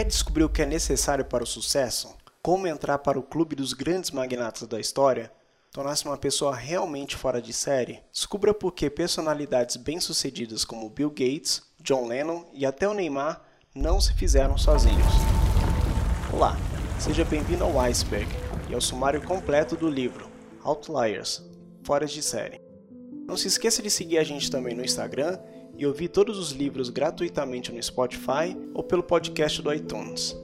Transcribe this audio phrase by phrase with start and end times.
[0.00, 2.16] Quer descobrir o que é necessário para o sucesso?
[2.40, 5.30] Como entrar para o clube dos grandes magnatas da história?
[5.70, 8.00] Tornar-se uma pessoa realmente fora de série?
[8.10, 13.42] Descubra por que personalidades bem-sucedidas como Bill Gates, John Lennon e até o Neymar
[13.74, 15.12] não se fizeram sozinhos.
[16.32, 16.56] Olá,
[16.98, 18.26] seja bem-vindo ao Iceberg
[18.70, 20.30] e ao sumário completo do livro
[20.64, 21.44] Outliers
[21.84, 22.58] Fora de Série.
[23.26, 25.38] Não se esqueça de seguir a gente também no Instagram
[25.80, 30.36] e ouvir todos os livros gratuitamente no Spotify ou pelo podcast do iTunes.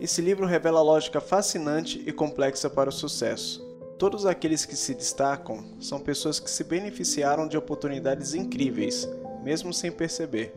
[0.00, 3.64] Esse livro revela lógica fascinante e complexa para o sucesso.
[4.00, 9.08] Todos aqueles que se destacam são pessoas que se beneficiaram de oportunidades incríveis,
[9.44, 10.52] mesmo sem perceber.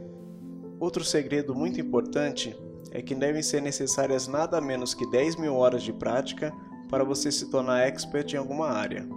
[0.79, 2.57] Outro segredo muito importante
[2.89, 6.51] é que devem ser necessárias nada menos que 10 mil horas de prática
[6.89, 9.07] para você se tornar expert em alguma área.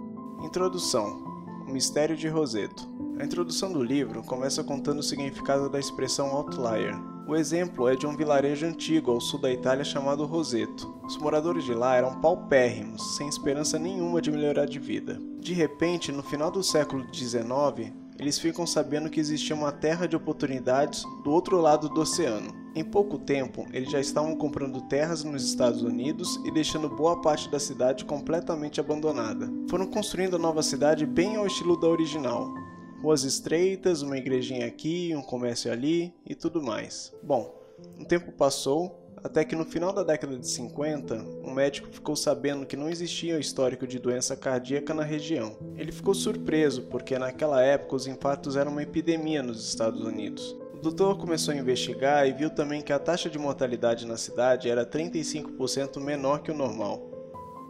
[0.43, 1.26] Introdução:
[1.67, 2.87] O Mistério de Roseto.
[3.19, 6.95] A introdução do livro começa contando o significado da expressão outlier.
[7.27, 10.97] O exemplo é de um vilarejo antigo ao sul da Itália chamado Roseto.
[11.03, 15.19] Os moradores de lá eram paupérrimos, sem esperança nenhuma de melhorar de vida.
[15.41, 20.15] De repente, no final do século XIX, eles ficam sabendo que existia uma terra de
[20.15, 22.66] oportunidades do outro lado do oceano.
[22.75, 27.49] Em pouco tempo, eles já estavam comprando terras nos Estados Unidos e deixando boa parte
[27.49, 29.51] da cidade completamente abandonada.
[29.69, 32.53] Foram construindo a nova cidade bem ao estilo da original,
[33.01, 37.13] ruas estreitas, uma igrejinha aqui, um comércio ali e tudo mais.
[37.23, 37.55] Bom,
[37.99, 42.65] um tempo passou, até que no final da década de 50, um médico ficou sabendo
[42.65, 45.57] que não existia histórico de doença cardíaca na região.
[45.75, 50.55] Ele ficou surpreso porque naquela época os infartos eram uma epidemia nos Estados Unidos.
[50.77, 54.69] O doutor começou a investigar e viu também que a taxa de mortalidade na cidade
[54.69, 57.01] era 35% menor que o normal.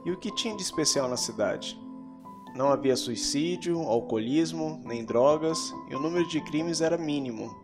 [0.05, 1.79] E o que tinha de especial na cidade?
[2.53, 5.57] Não havia suicídio, alcoolismo, nem drogas,
[5.89, 7.55] e o número de crimes era mínimo.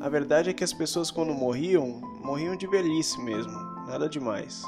[0.00, 4.62] A verdade é que as pessoas, quando morriam, morriam de velhice mesmo, nada demais.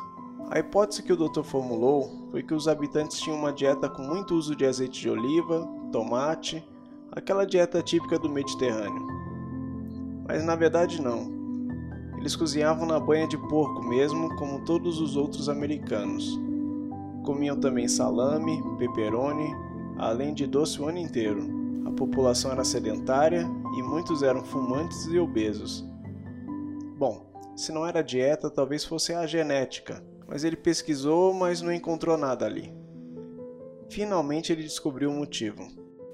[0.50, 4.34] A hipótese que o doutor formulou foi que os habitantes tinham uma dieta com muito
[4.34, 6.68] uso de azeite de oliva, tomate,
[7.12, 9.13] aquela dieta típica do Mediterrâneo.
[10.26, 11.32] Mas na verdade não.
[12.18, 16.38] Eles cozinhavam na banha de porco mesmo, como todos os outros americanos.
[17.22, 19.54] Comiam também salame, pepperoni,
[19.98, 21.46] além de doce o ano inteiro.
[21.86, 23.46] A população era sedentária
[23.76, 25.86] e muitos eram fumantes e obesos.
[26.96, 32.16] Bom, se não era dieta, talvez fosse a genética, mas ele pesquisou, mas não encontrou
[32.16, 32.72] nada ali.
[33.90, 35.68] Finalmente ele descobriu o motivo.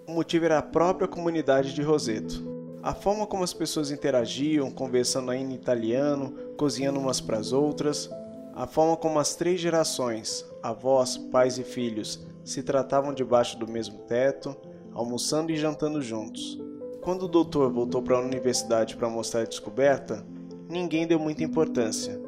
[0.08, 2.49] O motivo era a própria comunidade de Roseto.
[2.82, 8.08] A forma como as pessoas interagiam, conversando ainda em italiano, cozinhando umas para as outras,
[8.54, 13.98] a forma como as três gerações, avós, pais e filhos, se tratavam debaixo do mesmo
[13.98, 14.56] teto,
[14.94, 16.58] almoçando e jantando juntos.
[17.02, 20.26] Quando o doutor voltou para a universidade para mostrar a descoberta,
[20.66, 22.18] ninguém deu muita importância.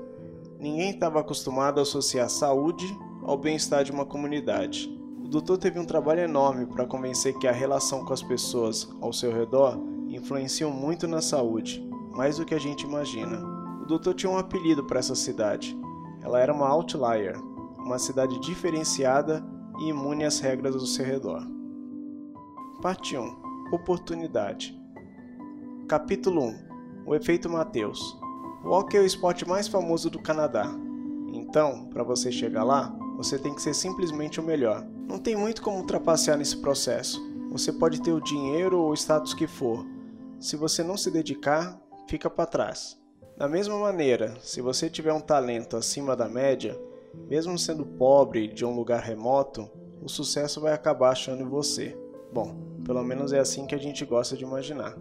[0.60, 2.86] Ninguém estava acostumado a associar saúde
[3.22, 4.86] ao bem-estar de uma comunidade.
[5.24, 9.14] O doutor teve um trabalho enorme para convencer que a relação com as pessoas ao
[9.14, 13.38] seu redor influenciam muito na saúde, mais do que a gente imagina.
[13.82, 15.76] O doutor tinha um apelido para essa cidade.
[16.20, 17.36] Ela era uma outlier,
[17.78, 19.44] uma cidade diferenciada
[19.80, 21.46] e imune às regras do seu redor.
[22.80, 23.42] Parte 1
[23.72, 24.76] Oportunidade
[25.88, 26.58] Capítulo 1
[27.06, 28.18] O efeito Mateus
[28.64, 30.66] O hockey é o esporte mais famoso do Canadá.
[31.32, 34.84] Então, para você chegar lá, você tem que ser simplesmente o melhor.
[35.08, 37.20] Não tem muito como trapacear nesse processo.
[37.50, 39.86] Você pode ter o dinheiro ou o status que for.
[40.42, 43.00] Se você não se dedicar, fica para trás.
[43.38, 46.76] Da mesma maneira, se você tiver um talento acima da média,
[47.28, 49.70] mesmo sendo pobre de um lugar remoto,
[50.02, 51.96] o sucesso vai acabar achando você.
[52.32, 54.98] Bom, pelo menos é assim que a gente gosta de imaginar.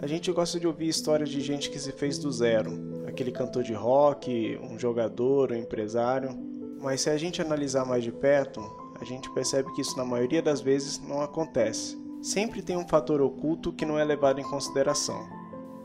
[0.00, 2.72] A gente gosta de ouvir histórias de gente que se fez do zero,
[3.06, 6.36] aquele cantor de rock, um jogador, um empresário.
[6.80, 8.60] Mas se a gente analisar mais de perto,
[9.00, 11.99] a gente percebe que isso na maioria das vezes não acontece.
[12.22, 15.26] Sempre tem um fator oculto que não é levado em consideração.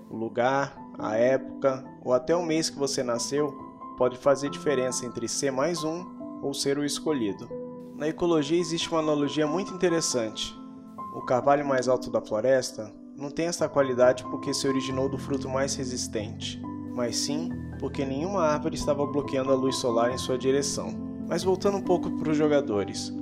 [0.09, 3.53] O lugar, a época ou até o mês que você nasceu
[3.97, 6.05] pode fazer diferença entre ser mais um
[6.41, 7.49] ou ser o escolhido.
[7.95, 10.53] Na ecologia existe uma analogia muito interessante.
[11.15, 15.47] O carvalho mais alto da floresta não tem essa qualidade porque se originou do fruto
[15.47, 16.61] mais resistente,
[16.93, 17.49] mas sim
[17.79, 20.93] porque nenhuma árvore estava bloqueando a luz solar em sua direção.
[21.27, 23.13] Mas voltando um pouco para os jogadores,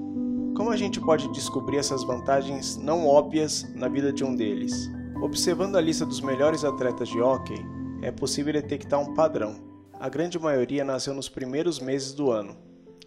[0.55, 4.89] como a gente pode descobrir essas vantagens não óbvias na vida de um deles?
[5.21, 7.59] Observando a lista dos melhores atletas de hockey,
[8.01, 9.55] é possível detectar um padrão.
[9.99, 12.55] A grande maioria nasceu nos primeiros meses do ano,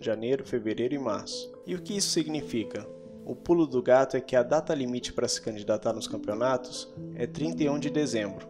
[0.00, 1.52] janeiro, fevereiro e março.
[1.66, 2.87] E o que isso significa?
[3.25, 7.26] O pulo do gato é que a data limite para se candidatar nos campeonatos é
[7.26, 8.46] 31 de dezembro.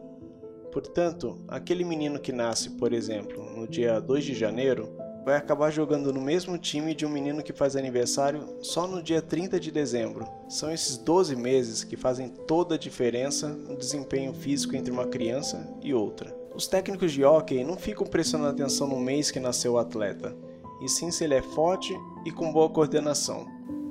[0.72, 4.95] Portanto, aquele menino que nasce, por exemplo, no dia 2 de janeiro,
[5.26, 9.20] vai acabar jogando no mesmo time de um menino que faz aniversário só no dia
[9.20, 10.25] 30 de dezembro.
[10.49, 15.69] São esses 12 meses que fazem toda a diferença no desempenho físico entre uma criança
[15.82, 16.32] e outra.
[16.55, 20.32] Os técnicos de hockey não ficam prestando atenção no mês que nasceu o atleta,
[20.81, 21.93] e sim se ele é forte
[22.25, 23.49] e com boa coordenação.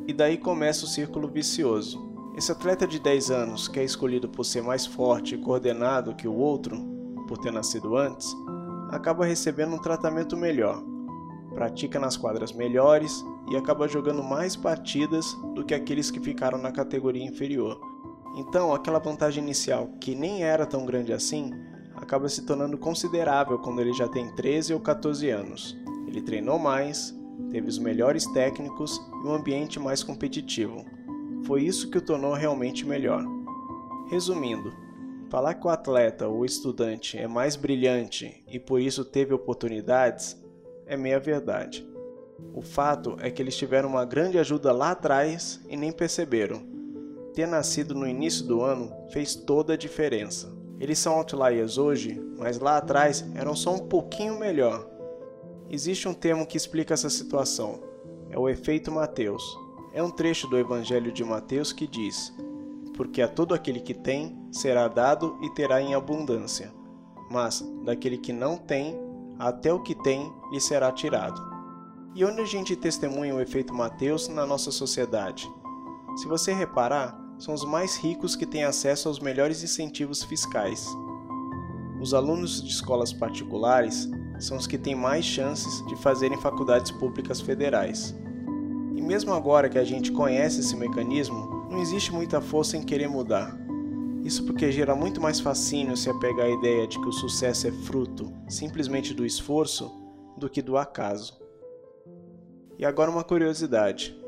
[0.07, 2.01] E daí começa o círculo vicioso.
[2.37, 6.29] Esse atleta de 10 anos, que é escolhido por ser mais forte e coordenado que
[6.29, 6.77] o outro,
[7.27, 8.33] por ter nascido antes,
[8.89, 10.81] acaba recebendo um tratamento melhor,
[11.55, 15.25] pratica nas quadras melhores e acaba jogando mais partidas
[15.55, 17.79] do que aqueles que ficaram na categoria inferior.
[18.35, 21.51] Então, aquela vantagem inicial, que nem era tão grande assim,
[21.95, 25.77] acaba se tornando considerável quando ele já tem 13 ou 14 anos.
[26.05, 27.17] Ele treinou mais,
[27.49, 30.85] teve os melhores técnicos e um ambiente mais competitivo.
[31.45, 33.23] Foi isso que o tornou realmente melhor.
[34.09, 34.73] Resumindo,
[35.29, 40.37] falar que o atleta ou estudante é mais brilhante e por isso teve oportunidades
[40.85, 41.87] é meia verdade.
[42.53, 46.61] O fato é que eles tiveram uma grande ajuda lá atrás e nem perceberam.
[47.33, 50.53] Ter nascido no início do ano fez toda a diferença.
[50.79, 54.87] Eles são outliers hoje, mas lá atrás eram só um pouquinho melhor.
[55.69, 57.79] Existe um termo que explica essa situação:
[58.29, 59.43] é o efeito Mateus.
[59.93, 62.33] É um trecho do Evangelho de Mateus que diz:
[62.95, 66.73] Porque a todo aquele que tem será dado e terá em abundância,
[67.29, 68.97] mas daquele que não tem,
[69.39, 71.41] até o que tem lhe será tirado.
[72.15, 75.51] E onde a gente testemunha o efeito Mateus na nossa sociedade?
[76.15, 80.87] Se você reparar, são os mais ricos que têm acesso aos melhores incentivos fiscais.
[81.99, 84.09] Os alunos de escolas particulares
[84.39, 88.15] são os que têm mais chances de fazerem faculdades públicas federais.
[88.95, 93.09] E mesmo agora que a gente conhece esse mecanismo, não existe muita força em querer
[93.09, 93.57] mudar.
[94.23, 97.71] Isso porque gera muito mais fascínio se apegar à ideia de que o sucesso é
[97.71, 100.04] fruto simplesmente do esforço
[100.37, 101.39] do que do acaso.
[102.77, 104.19] E agora uma curiosidade.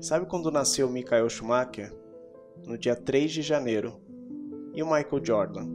[0.00, 1.92] Sabe quando nasceu Michael Schumacher?
[2.66, 4.00] No dia 3 de janeiro.
[4.72, 5.66] E o Michael Jordan?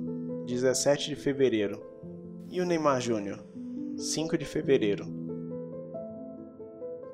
[0.45, 1.81] 17 de fevereiro.
[2.50, 3.39] E o Neymar Jr.?
[3.97, 5.06] 5 de fevereiro.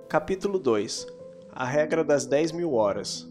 [0.08, 1.16] Capítulo 2
[1.58, 3.26] a regra das 10 mil horas.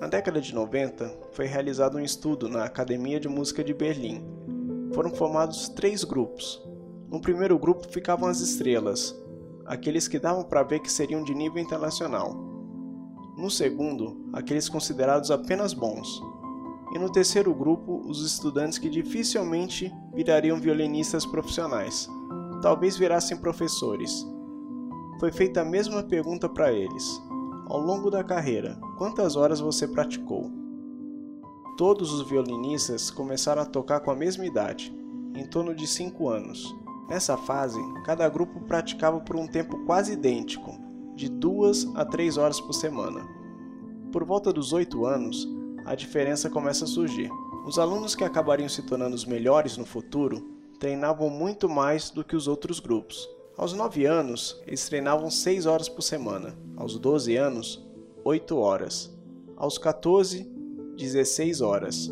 [0.00, 4.24] Na década de 90, foi realizado um estudo na Academia de Música de Berlim.
[4.94, 6.64] Foram formados três grupos.
[7.10, 9.14] No primeiro grupo ficavam as estrelas,
[9.64, 12.34] aqueles que davam para ver que seriam de nível internacional.
[13.36, 16.20] No segundo, aqueles considerados apenas bons.
[16.94, 22.08] E no terceiro grupo, os estudantes que dificilmente virariam violinistas profissionais,
[22.62, 24.26] talvez virassem professores.
[25.20, 27.20] Foi feita a mesma pergunta para eles
[27.68, 30.52] ao longo da carreira, quantas horas você praticou?
[31.76, 34.94] Todos os violinistas começaram a tocar com a mesma idade,
[35.34, 36.76] em torno de 5 anos.
[37.08, 40.78] Nessa fase, cada grupo praticava por um tempo quase idêntico,
[41.14, 43.26] de 2 a 3 horas por semana.
[44.12, 45.48] Por volta dos 8 anos,
[45.84, 47.30] a diferença começa a surgir.
[47.64, 52.36] Os alunos que acabariam se tornando os melhores no futuro treinavam muito mais do que
[52.36, 56.54] os outros grupos, aos 9 anos, eles treinavam 6 horas por semana.
[56.76, 57.82] Aos 12 anos,
[58.22, 59.10] 8 horas.
[59.56, 60.46] Aos 14,
[60.94, 62.10] 16 horas.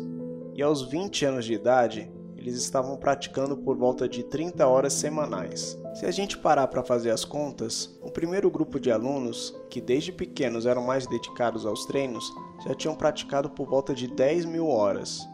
[0.55, 2.11] E aos 20 anos de idade,
[2.49, 5.77] eles estavam praticando por volta de 30 horas semanais.
[5.95, 10.11] Se a gente parar para fazer as contas, o primeiro grupo de alunos, que desde
[10.11, 12.31] pequenos eram mais dedicados aos treinos,
[12.65, 15.27] já tinham praticado por volta de 10 mil horas.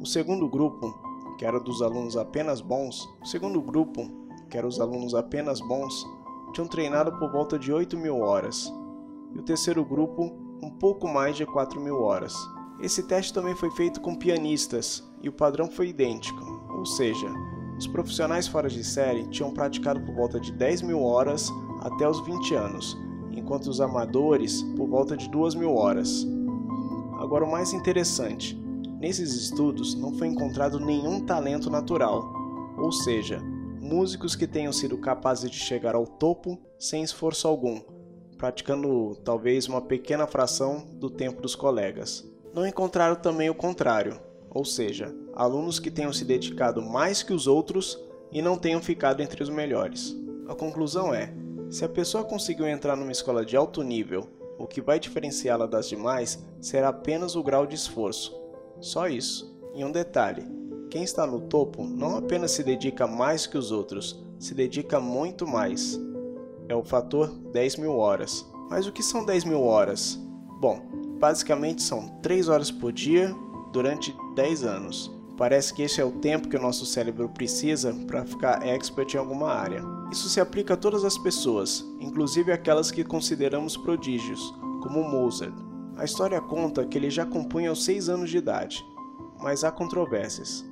[0.00, 0.94] O segundo grupo,
[1.38, 4.08] que era dos alunos apenas bons, o segundo grupo
[4.48, 6.06] que eram os alunos apenas bons,
[6.52, 8.72] tinham treinado por volta de 8 mil horas,
[9.34, 10.32] e o terceiro grupo
[10.62, 12.34] um pouco mais de 4 mil horas.
[12.80, 16.44] Esse teste também foi feito com pianistas e o padrão foi idêntico,
[16.76, 17.26] ou seja,
[17.78, 22.24] os profissionais fora de série tinham praticado por volta de 10 mil horas até os
[22.24, 22.96] 20 anos,
[23.32, 26.26] enquanto os amadores por volta de 2 mil horas.
[27.18, 28.54] Agora, o mais interessante:
[29.00, 32.30] nesses estudos não foi encontrado nenhum talento natural,
[32.76, 33.40] ou seja,
[33.80, 37.80] músicos que tenham sido capazes de chegar ao topo sem esforço algum,
[38.36, 42.35] praticando talvez uma pequena fração do tempo dos colegas.
[42.56, 47.46] Não encontraram também o contrário, ou seja, alunos que tenham se dedicado mais que os
[47.46, 50.16] outros e não tenham ficado entre os melhores.
[50.48, 51.34] A conclusão é:
[51.68, 54.26] se a pessoa conseguiu entrar numa escola de alto nível,
[54.58, 58.34] o que vai diferenciá-la das demais será apenas o grau de esforço.
[58.80, 59.54] Só isso.
[59.74, 60.48] E um detalhe:
[60.88, 65.46] quem está no topo não apenas se dedica mais que os outros, se dedica muito
[65.46, 66.00] mais.
[66.70, 68.46] É o fator 10 mil horas.
[68.70, 70.18] Mas o que são 10 mil horas?
[70.58, 73.34] Bom, basicamente são 3 horas por dia
[73.72, 75.10] durante 10 anos.
[75.36, 79.18] Parece que esse é o tempo que o nosso cérebro precisa para ficar expert em
[79.18, 79.82] alguma área.
[80.10, 85.54] Isso se aplica a todas as pessoas, inclusive aquelas que consideramos prodígios, como Mozart.
[85.98, 88.82] A história conta que ele já compunha aos 6 anos de idade,
[89.42, 90.64] mas há controvérsias.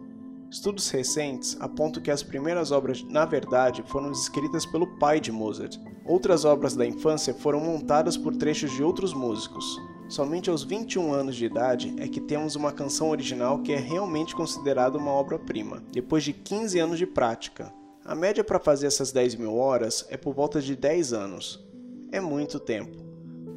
[0.50, 5.78] Estudos recentes apontam que as primeiras obras, na verdade, foram escritas pelo pai de Mozart.
[6.06, 9.64] Outras obras da infância foram montadas por trechos de outros músicos.
[10.08, 14.34] Somente aos 21 anos de idade é que temos uma canção original que é realmente
[14.34, 17.72] considerada uma obra-prima, depois de 15 anos de prática.
[18.04, 21.66] A média para fazer essas 10 mil horas é por volta de 10 anos.
[22.12, 23.02] É muito tempo.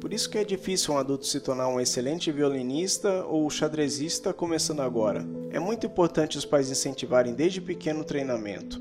[0.00, 4.80] Por isso que é difícil um adulto se tornar um excelente violinista ou xadrezista começando
[4.80, 5.26] agora.
[5.50, 8.80] É muito importante os pais incentivarem desde pequeno o treinamento,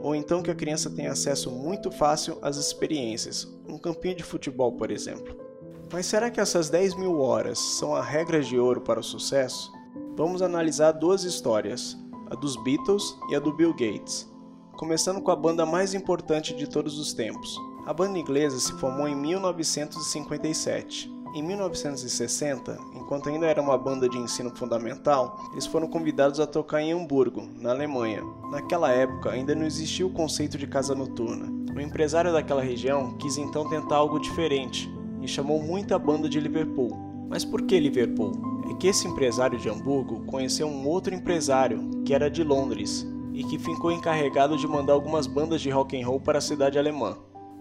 [0.00, 4.72] ou então que a criança tenha acesso muito fácil às experiências, um campinho de futebol,
[4.72, 5.47] por exemplo.
[5.92, 9.72] Mas será que essas 10 mil horas são a regra de ouro para o sucesso?
[10.16, 11.96] Vamos analisar duas histórias,
[12.30, 14.30] a dos Beatles e a do Bill Gates,
[14.76, 19.08] começando com a banda mais importante de todos os tempos, a banda inglesa se formou
[19.08, 21.10] em 1957.
[21.34, 26.82] Em 1960, enquanto ainda era uma banda de ensino fundamental, eles foram convidados a tocar
[26.82, 28.22] em Hamburgo, na Alemanha.
[28.50, 31.50] Naquela época, ainda não existia o conceito de casa noturna.
[31.74, 36.90] O empresário daquela região quis então tentar algo diferente e chamou muita banda de Liverpool.
[37.28, 38.32] Mas por que Liverpool?
[38.70, 43.44] É que esse empresário de Hamburgo conheceu um outro empresário, que era de Londres, e
[43.44, 47.16] que ficou encarregado de mandar algumas bandas de rock and roll para a cidade alemã.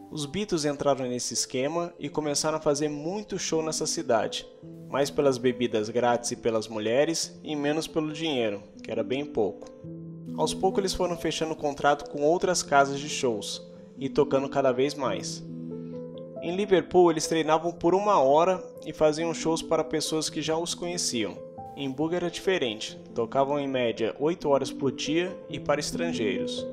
[0.09, 4.47] Os Beatles entraram nesse esquema e começaram a fazer muito show nessa cidade,
[4.89, 9.67] mais pelas bebidas grátis e pelas mulheres e menos pelo dinheiro, que era bem pouco.
[10.37, 13.61] Aos poucos eles foram fechando contrato com outras casas de shows
[13.97, 15.43] e tocando cada vez mais.
[16.41, 20.75] Em Liverpool eles treinavam por uma hora e faziam shows para pessoas que já os
[20.75, 21.37] conheciam.
[21.75, 26.65] Em Bug era diferente, tocavam em média 8 horas por dia e para estrangeiros.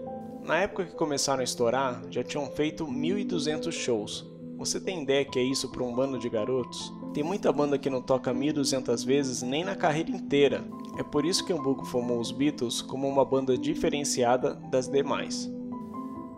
[0.42, 4.30] Na época que começaram a estourar, já tinham feito 1.200 shows.
[4.56, 6.92] Você tem ideia que é isso para um bando de garotos?
[7.12, 10.64] Tem muita banda que não toca 1.200 vezes nem na carreira inteira.
[10.98, 15.50] É por isso que Hamburgo formou os Beatles como uma banda diferenciada das demais.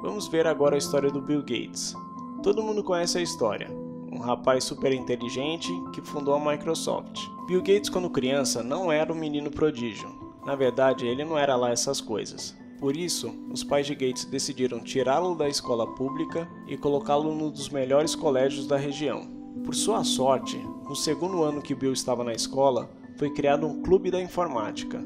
[0.00, 1.95] Vamos ver agora a história do Bill Gates.
[2.43, 3.69] Todo mundo conhece a história.
[4.12, 7.21] Um rapaz super inteligente que fundou a Microsoft.
[7.47, 10.09] Bill Gates, quando criança, não era um menino prodígio.
[10.45, 12.57] Na verdade, ele não era lá essas coisas.
[12.78, 17.69] Por isso, os pais de Gates decidiram tirá-lo da escola pública e colocá-lo num dos
[17.69, 19.26] melhores colégios da região.
[19.64, 20.57] Por sua sorte,
[20.88, 25.02] no segundo ano que Bill estava na escola, foi criado um clube da informática.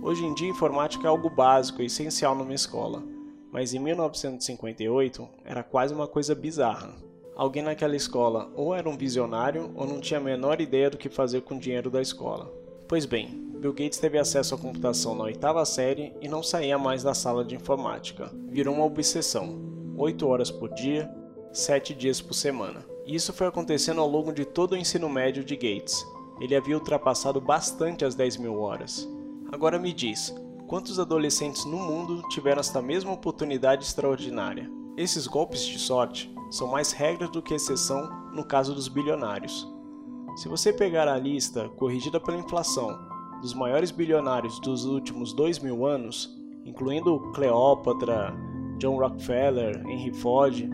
[0.00, 3.02] Hoje em dia, informática é algo básico e essencial numa escola,
[3.52, 6.94] mas em 1958 era quase uma coisa bizarra.
[7.36, 11.08] Alguém naquela escola ou era um visionário ou não tinha a menor ideia do que
[11.08, 12.52] fazer com o dinheiro da escola.
[12.88, 17.02] Pois bem, Bill Gates teve acesso à computação na oitava série e não saía mais
[17.02, 18.30] da sala de informática.
[18.48, 19.58] Virou uma obsessão.
[19.96, 21.10] 8 horas por dia,
[21.52, 22.84] 7 dias por semana.
[23.04, 26.06] Isso foi acontecendo ao longo de todo o ensino médio de Gates.
[26.40, 29.08] Ele havia ultrapassado bastante as 10 mil horas.
[29.50, 30.34] Agora me diz,
[30.68, 34.70] quantos adolescentes no mundo tiveram esta mesma oportunidade extraordinária?
[34.98, 39.66] Esses golpes de sorte são mais regras do que exceção no caso dos bilionários.
[40.36, 42.98] Se você pegar a lista corrigida pela inflação
[43.40, 48.36] dos maiores bilionários dos últimos dois mil anos, incluindo Cleópatra,
[48.76, 50.68] John Rockefeller, Henry Ford,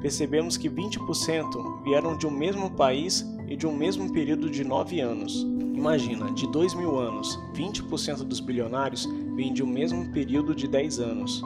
[0.00, 5.00] percebemos que 20% vieram de um mesmo país e de um mesmo período de nove
[5.00, 5.46] anos.
[5.74, 11.00] Imagina, de dois mil anos, 20% dos bilionários vêm de um mesmo período de 10
[11.00, 11.42] anos.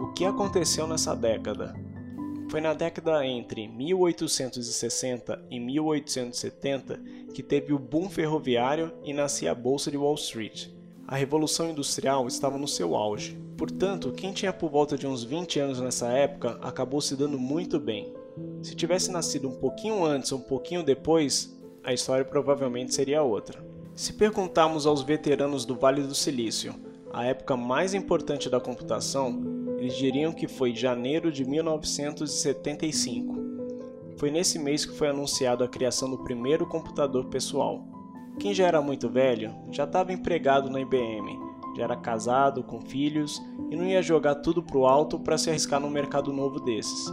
[0.00, 1.74] O que aconteceu nessa década?
[2.48, 7.00] Foi na década entre 1860 e 1870
[7.34, 10.68] que teve o boom ferroviário e nascia a Bolsa de Wall Street.
[11.08, 13.36] A Revolução Industrial estava no seu auge.
[13.56, 17.80] Portanto, quem tinha por volta de uns 20 anos nessa época acabou se dando muito
[17.80, 18.14] bem.
[18.62, 23.64] Se tivesse nascido um pouquinho antes ou um pouquinho depois, a história provavelmente seria outra.
[23.94, 26.74] Se perguntarmos aos veteranos do Vale do Silício,
[27.12, 29.42] a época mais importante da computação,
[29.78, 33.36] eles diriam que foi janeiro de 1975.
[34.18, 37.86] Foi nesse mês que foi anunciado a criação do primeiro computador pessoal.
[38.38, 41.38] Quem já era muito velho já estava empregado na IBM,
[41.76, 45.80] já era casado, com filhos e não ia jogar tudo pro alto para se arriscar
[45.80, 47.06] num mercado novo desses.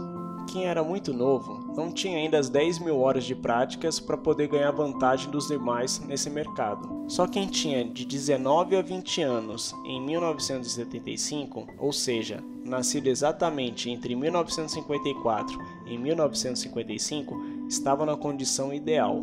[0.46, 4.48] Quem era muito novo não tinha ainda as 10 mil horas de práticas para poder
[4.48, 7.04] ganhar vantagem dos demais nesse mercado.
[7.08, 14.14] Só quem tinha de 19 a 20 anos em 1975, ou seja, nascido exatamente entre
[14.14, 19.20] 1954 e 1955, estava na condição ideal.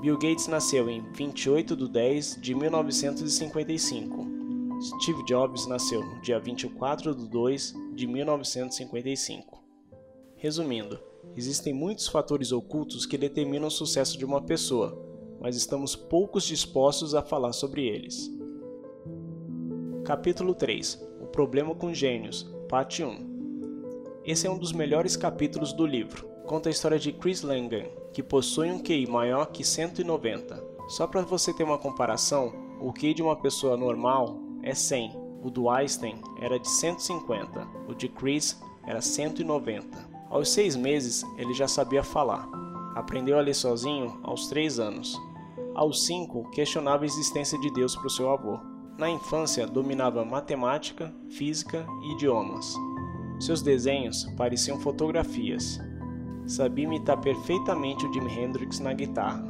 [0.00, 4.26] Bill Gates nasceu em 28 de 10 de 1955.
[4.80, 9.61] Steve Jobs nasceu no dia 24 de 2 de 1955.
[10.42, 10.98] Resumindo,
[11.36, 15.00] existem muitos fatores ocultos que determinam o sucesso de uma pessoa,
[15.40, 18.28] mas estamos poucos dispostos a falar sobre eles.
[20.04, 25.86] Capítulo 3 O problema com gênios, parte 1 Esse é um dos melhores capítulos do
[25.86, 26.26] livro.
[26.44, 30.60] Conta a história de Chris Langan, que possui um QI maior que 190.
[30.88, 35.48] Só para você ter uma comparação, o QI de uma pessoa normal é 100, o
[35.48, 40.10] do Einstein era de 150, o de Chris era 190.
[40.32, 42.48] Aos seis meses ele já sabia falar.
[42.94, 45.20] Aprendeu a ler sozinho aos 3 anos.
[45.74, 48.58] Aos 5, questionava a existência de Deus para o seu avô.
[48.96, 52.74] Na infância, dominava matemática, física e idiomas.
[53.40, 55.78] Seus desenhos pareciam fotografias.
[56.46, 59.46] Sabia imitar perfeitamente o Jimi Hendrix na guitarra.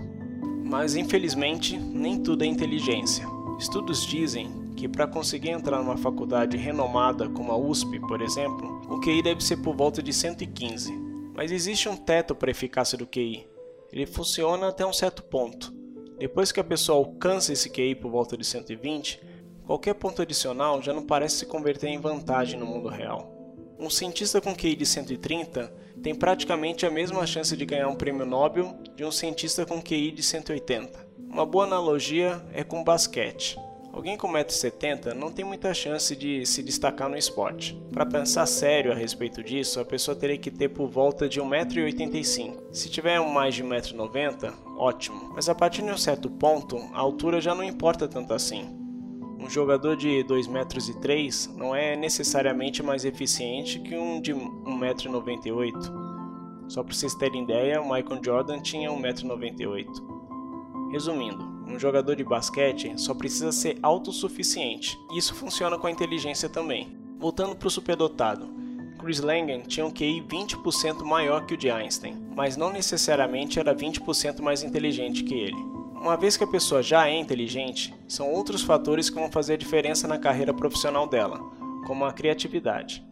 [0.64, 3.24] Mas infelizmente, nem tudo é inteligência.
[3.56, 9.00] Estudos dizem que para conseguir entrar numa faculdade renomada como a USP, por exemplo, o
[9.00, 10.92] QI deve ser por volta de 115.
[11.34, 13.48] Mas existe um teto para a eficácia do QI.
[13.90, 15.72] Ele funciona até um certo ponto.
[16.18, 19.18] Depois que a pessoa alcança esse QI por volta de 120,
[19.64, 23.34] qualquer ponto adicional já não parece se converter em vantagem no mundo real.
[23.78, 25.72] Um cientista com QI de 130
[26.02, 30.12] tem praticamente a mesma chance de ganhar um prêmio Nobel de um cientista com QI
[30.12, 31.08] de 180.
[31.30, 33.56] Uma boa analogia é com basquete.
[33.92, 37.78] Alguém com 1,70m não tem muita chance de se destacar no esporte.
[37.92, 42.58] Para pensar sério a respeito disso, a pessoa teria que ter por volta de 1,85m.
[42.72, 45.32] Se tiver mais de 1,90m, ótimo.
[45.34, 48.64] Mas a partir de um certo ponto, a altura já não importa tanto assim.
[49.38, 56.02] Um jogador de 2,3 m não é necessariamente mais eficiente que um de 1,98m.
[56.66, 59.84] Só para vocês terem ideia, o Michael Jordan tinha 1,98m.
[60.92, 64.98] Resumindo, um jogador de basquete só precisa ser autossuficiente.
[65.16, 66.96] Isso funciona com a inteligência também.
[67.18, 68.48] Voltando para o superdotado,
[68.98, 73.74] Chris Langan tinha um QI 20% maior que o de Einstein, mas não necessariamente era
[73.74, 75.56] 20% mais inteligente que ele.
[76.00, 79.58] Uma vez que a pessoa já é inteligente, são outros fatores que vão fazer a
[79.58, 81.38] diferença na carreira profissional dela,
[81.86, 83.04] como a criatividade.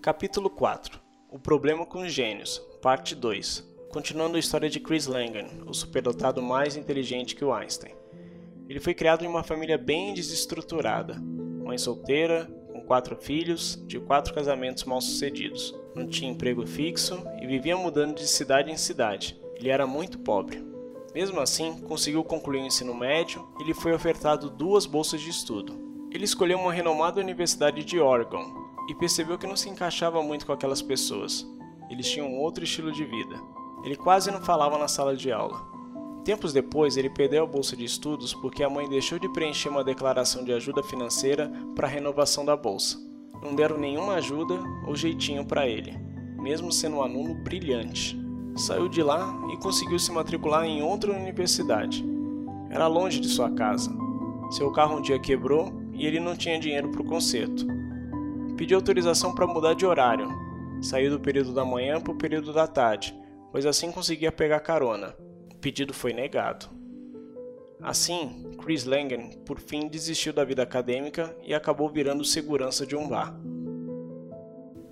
[0.00, 0.98] Capítulo 4
[1.30, 6.42] O problema com os gênios, parte 2 Continuando a história de Chris Langan, o superdotado
[6.42, 7.94] mais inteligente que o Einstein.
[8.68, 14.34] Ele foi criado em uma família bem desestruturada, mãe solteira, com quatro filhos, de quatro
[14.34, 15.74] casamentos mal sucedidos.
[15.94, 19.40] Não tinha emprego fixo e vivia mudando de cidade em cidade.
[19.56, 20.62] Ele era muito pobre.
[21.14, 25.72] Mesmo assim, conseguiu concluir o ensino médio e lhe foi ofertado duas bolsas de estudo.
[26.12, 28.44] Ele escolheu uma renomada universidade de Oregon
[28.86, 31.46] e percebeu que não se encaixava muito com aquelas pessoas.
[31.90, 33.57] Eles tinham outro estilo de vida.
[33.84, 35.68] Ele quase não falava na sala de aula.
[36.24, 39.82] Tempos depois, ele perdeu a bolsa de estudos porque a mãe deixou de preencher uma
[39.82, 42.98] declaração de ajuda financeira para a renovação da bolsa.
[43.42, 44.54] Não deram nenhuma ajuda
[44.86, 45.96] ou jeitinho para ele,
[46.38, 48.18] mesmo sendo um aluno brilhante.
[48.56, 52.04] Saiu de lá e conseguiu se matricular em outra universidade.
[52.68, 53.90] Era longe de sua casa.
[54.50, 57.66] Seu carro um dia quebrou e ele não tinha dinheiro para o conserto.
[58.56, 60.28] Pediu autorização para mudar de horário.
[60.82, 63.16] Saiu do período da manhã para o período da tarde
[63.58, 65.16] pois assim conseguia pegar carona.
[65.52, 66.68] O pedido foi negado.
[67.82, 73.08] Assim, Chris Langan por fim desistiu da vida acadêmica e acabou virando segurança de um
[73.08, 73.36] bar.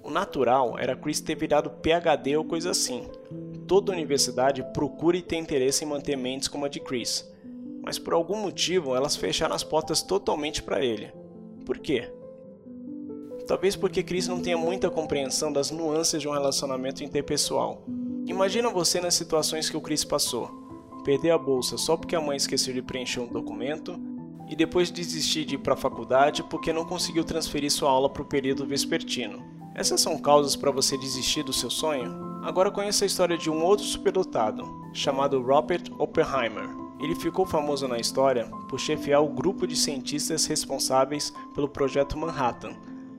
[0.03, 3.09] O natural era Chris ter virado PhD ou coisa assim.
[3.69, 7.25] Toda universidade procura e tem interesse em manter mentes como a de Chris,
[7.85, 11.13] mas por algum motivo elas fecharam as portas totalmente para ele.
[11.65, 12.11] Por quê?
[13.47, 17.87] Talvez porque Chris não tenha muita compreensão das nuances de um relacionamento interpessoal
[18.27, 20.51] Imagina você nas situações que o Chris passou.
[21.05, 23.97] Perder a bolsa só porque a mãe esqueceu de preencher um documento
[24.49, 28.23] e depois desistir de ir para a faculdade porque não conseguiu transferir sua aula para
[28.23, 29.45] o período vespertino.
[29.77, 32.41] Essas são causas para você desistir do seu sonho?
[32.43, 36.69] Agora conheça a história de um outro superdotado, chamado Robert Oppenheimer.
[36.99, 42.75] Ele ficou famoso na história por chefiar o grupo de cientistas responsáveis pelo Projeto Manhattan,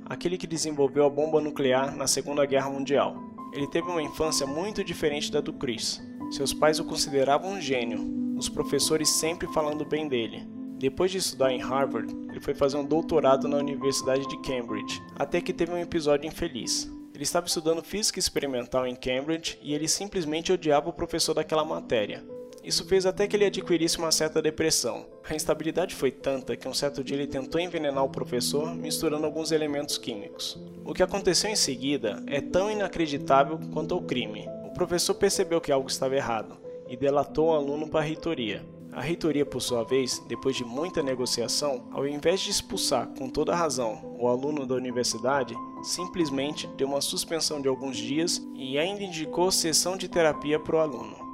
[0.05, 3.26] aquele que desenvolveu a bomba nuclear na Segunda Guerra Mundial.
[3.57, 5.99] Ele teve uma infância muito diferente da do Chris.
[6.29, 10.47] Seus pais o consideravam um gênio, os professores sempre falando bem dele.
[10.77, 15.41] Depois de estudar em Harvard, ele foi fazer um doutorado na Universidade de Cambridge, até
[15.41, 16.87] que teve um episódio infeliz.
[17.15, 22.23] Ele estava estudando física experimental em Cambridge e ele simplesmente odiava o professor daquela matéria.
[22.63, 25.07] Isso fez até que ele adquirisse uma certa depressão.
[25.27, 29.51] A instabilidade foi tanta que um certo dia ele tentou envenenar o professor misturando alguns
[29.51, 30.61] elementos químicos.
[30.88, 34.47] O que aconteceu em seguida é tão inacreditável quanto o crime.
[34.63, 38.65] O professor percebeu que algo estava errado e delatou o aluno para a reitoria.
[38.93, 43.54] A reitoria, por sua vez, depois de muita negociação, ao invés de expulsar com toda
[43.54, 49.52] razão o aluno da universidade, simplesmente deu uma suspensão de alguns dias e ainda indicou
[49.52, 51.26] sessão de terapia para o aluno.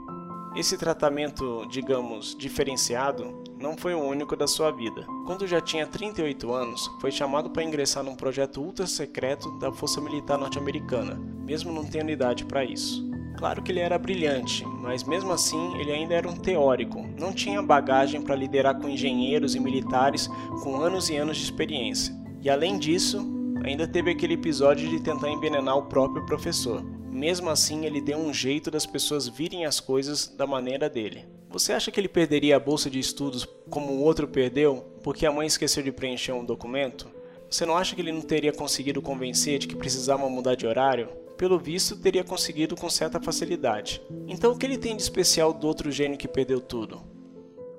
[0.55, 5.03] Esse tratamento, digamos, diferenciado, não foi o único da sua vida.
[5.25, 9.99] Quando já tinha 38 anos, foi chamado para ingressar num projeto ultra secreto da Força
[9.99, 13.03] Militar Norte-Americana, mesmo não tendo idade para isso.
[13.35, 17.59] Claro que ele era brilhante, mas mesmo assim ele ainda era um teórico, não tinha
[17.59, 20.27] bagagem para liderar com engenheiros e militares
[20.61, 22.15] com anos e anos de experiência.
[22.43, 23.25] E além disso,
[23.65, 26.85] ainda teve aquele episódio de tentar envenenar o próprio professor.
[27.13, 31.25] Mesmo assim, ele deu um jeito das pessoas virem as coisas da maneira dele.
[31.49, 35.31] Você acha que ele perderia a bolsa de estudos como o outro perdeu porque a
[35.31, 37.09] mãe esqueceu de preencher um documento?
[37.49, 41.23] Você não acha que ele não teria conseguido convencer de que precisava mudar de horário?
[41.43, 44.01] pelo visto, teria conseguido com certa facilidade.
[44.27, 47.01] Então, o que ele tem de especial do outro gênio que perdeu tudo?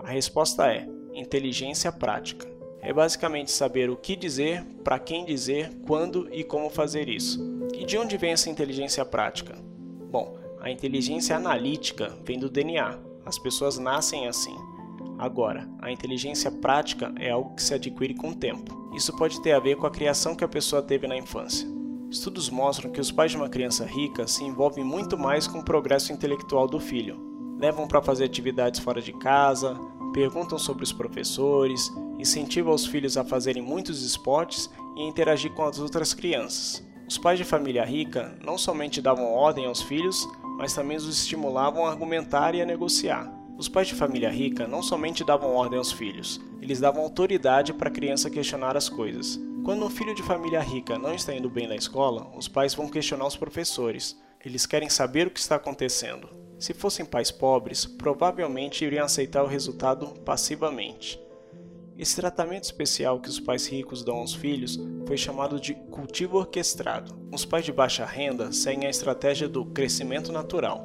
[0.01, 2.47] A resposta é inteligência prática.
[2.83, 7.40] É basicamente saber o que dizer, para quem dizer, quando e como fazer isso.
[7.85, 9.55] E de onde vem essa inteligência prática?
[10.11, 12.99] Bom, a inteligência analítica vem do DNA.
[13.27, 14.57] As pessoas nascem assim.
[15.18, 18.90] Agora, a inteligência prática é algo que se adquire com o tempo.
[18.97, 21.68] Isso pode ter a ver com a criação que a pessoa teve na infância.
[22.11, 25.64] Estudos mostram que os pais de uma criança rica se envolvem muito mais com o
[25.64, 27.20] progresso intelectual do filho.
[27.61, 29.79] Levam para fazer atividades fora de casa,
[30.14, 35.64] perguntam sobre os professores, incentivam os filhos a fazerem muitos esportes e a interagir com
[35.64, 36.83] as outras crianças.
[37.07, 41.85] Os pais de família rica não somente davam ordem aos filhos, mas também os estimulavam
[41.85, 43.31] a argumentar e a negociar.
[43.59, 47.88] Os pais de família rica não somente davam ordem aos filhos, eles davam autoridade para
[47.88, 49.38] a criança questionar as coisas.
[49.64, 52.88] Quando um filho de família rica não está indo bem na escola, os pais vão
[52.88, 54.19] questionar os professores.
[54.45, 56.29] Eles querem saber o que está acontecendo.
[56.59, 61.21] Se fossem pais pobres, provavelmente iriam aceitar o resultado passivamente.
[61.96, 67.14] Esse tratamento especial que os pais ricos dão aos filhos foi chamado de cultivo orquestrado.
[67.33, 70.85] Os pais de baixa renda seguem a estratégia do crescimento natural.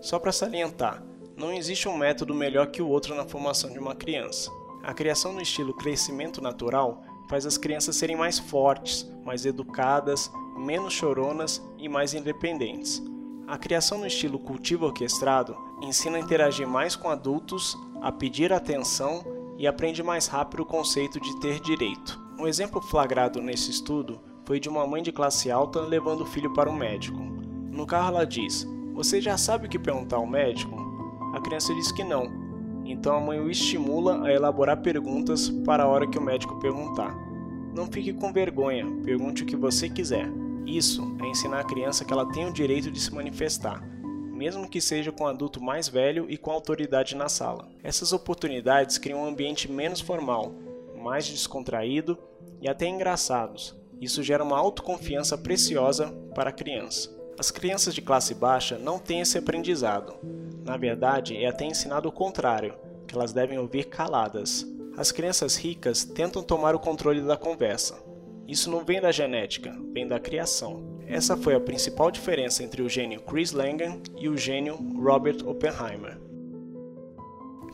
[0.00, 1.02] Só para salientar,
[1.36, 4.48] não existe um método melhor que o outro na formação de uma criança.
[4.84, 10.92] A criação no estilo crescimento natural faz as crianças serem mais fortes, mais educadas, menos
[10.92, 13.02] choronas e mais independentes.
[13.48, 19.33] A criação no estilo cultivo orquestrado ensina a interagir mais com adultos, a pedir atenção
[19.58, 22.20] e aprende mais rápido o conceito de ter direito.
[22.38, 26.52] Um exemplo flagrado nesse estudo foi de uma mãe de classe alta levando o filho
[26.52, 27.18] para um médico.
[27.70, 30.76] No carro ela diz: Você já sabe o que perguntar ao médico?
[31.34, 32.30] A criança diz que não,
[32.84, 37.16] então a mãe o estimula a elaborar perguntas para a hora que o médico perguntar.
[37.74, 40.30] Não fique com vergonha, pergunte o que você quiser.
[40.66, 43.82] Isso é ensinar a criança que ela tem o direito de se manifestar,
[44.44, 47.66] mesmo que seja com um adulto mais velho e com autoridade na sala.
[47.82, 50.52] Essas oportunidades criam um ambiente menos formal,
[50.94, 52.18] mais descontraído
[52.60, 53.74] e até engraçados.
[53.98, 57.10] Isso gera uma autoconfiança preciosa para a criança.
[57.38, 60.14] As crianças de classe baixa não têm esse aprendizado.
[60.62, 62.74] Na verdade, é até ensinado o contrário,
[63.08, 64.66] que elas devem ouvir caladas.
[64.94, 67.96] As crianças ricas tentam tomar o controle da conversa.
[68.46, 70.93] Isso não vem da genética, vem da criação.
[71.06, 76.18] Essa foi a principal diferença entre o gênio Chris Langan e o gênio Robert Oppenheimer.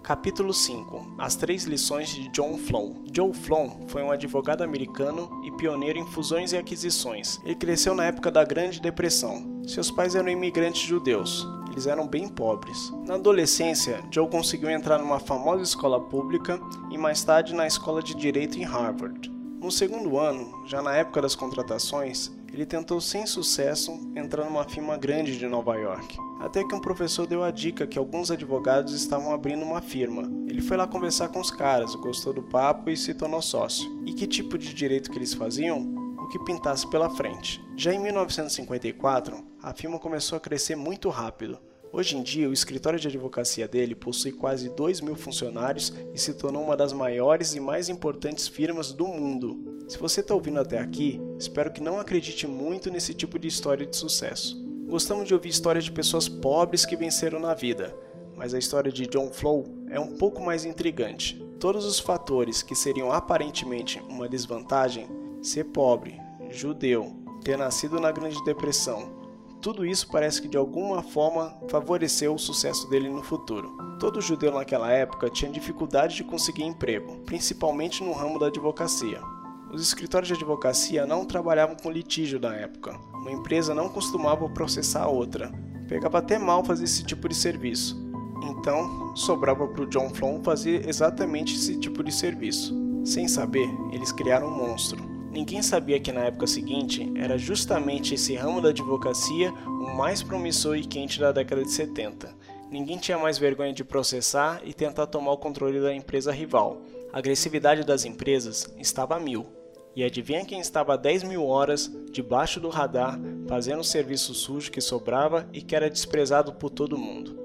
[0.03, 2.95] Capítulo 5 As três lições de John Flon.
[3.15, 7.39] Joe Flon foi um advogado americano e pioneiro em fusões e aquisições.
[7.45, 9.63] Ele cresceu na época da Grande Depressão.
[9.67, 11.47] Seus pais eram imigrantes judeus.
[11.71, 12.93] Eles eram bem pobres.
[13.07, 18.15] Na adolescência, Joe conseguiu entrar numa famosa escola pública e mais tarde na escola de
[18.15, 19.31] direito em Harvard.
[19.61, 24.97] No segundo ano, já na época das contratações, ele tentou sem sucesso entrar numa firma
[24.97, 26.17] grande de Nova York.
[26.41, 30.23] Até que um professor deu a dica que alguns advogados estavam abrindo uma firma.
[30.49, 33.89] Ele foi lá conversar com os caras, gostou do papo e se tornou sócio.
[34.05, 35.95] E que tipo de direito que eles faziam?
[36.19, 37.63] O que pintasse pela frente.
[37.77, 41.59] Já em 1954, a firma começou a crescer muito rápido.
[41.93, 46.33] Hoje em dia, o escritório de advocacia dele possui quase 2 mil funcionários e se
[46.35, 49.85] tornou uma das maiores e mais importantes firmas do mundo.
[49.89, 53.85] Se você está ouvindo até aqui, espero que não acredite muito nesse tipo de história
[53.85, 54.57] de sucesso.
[54.87, 57.93] Gostamos de ouvir histórias de pessoas pobres que venceram na vida,
[58.37, 61.45] mas a história de John Flow é um pouco mais intrigante.
[61.59, 65.09] Todos os fatores que seriam aparentemente uma desvantagem
[65.43, 69.20] ser pobre, judeu, ter nascido na Grande Depressão,
[69.61, 73.77] tudo isso parece que de alguma forma favoreceu o sucesso dele no futuro.
[73.99, 79.21] Todo judeu naquela época tinha dificuldade de conseguir emprego, principalmente no ramo da advocacia.
[79.73, 82.99] Os escritórios de advocacia não trabalhavam com litígio na época.
[83.15, 85.53] Uma empresa não costumava processar a outra.
[85.87, 87.97] Pegava até mal fazer esse tipo de serviço.
[88.43, 92.75] Então, sobrava para o John Flon fazer exatamente esse tipo de serviço.
[93.05, 95.10] Sem saber, eles criaram um monstro.
[95.31, 100.77] Ninguém sabia que na época seguinte era justamente esse ramo da advocacia o mais promissor
[100.77, 102.35] e quente da década de 70.
[102.69, 106.83] Ninguém tinha mais vergonha de processar e tentar tomar o controle da empresa rival.
[107.13, 109.47] A agressividade das empresas estava a mil.
[109.95, 114.81] E adivinha quem estava 10 mil horas debaixo do radar, fazendo o serviço sujo que
[114.81, 117.39] sobrava e que era desprezado por todo mundo?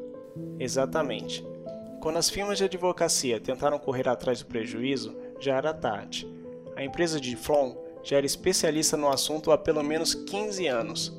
[0.59, 1.45] Exatamente.
[2.01, 6.27] Quando as firmas de advocacia tentaram correr atrás do prejuízo, já era tarde.
[6.75, 11.17] A empresa de Flom já era especialista no assunto há pelo menos 15 anos.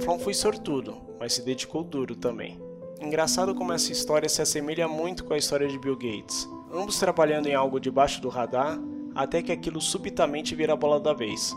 [0.00, 2.60] Flom foi sortudo, mas se dedicou duro também.
[3.00, 6.46] Engraçado como essa história se assemelha muito com a história de Bill Gates.
[6.70, 8.78] Ambos trabalhando em algo debaixo do radar,
[9.14, 11.54] até que aquilo subitamente vira a bola da vez,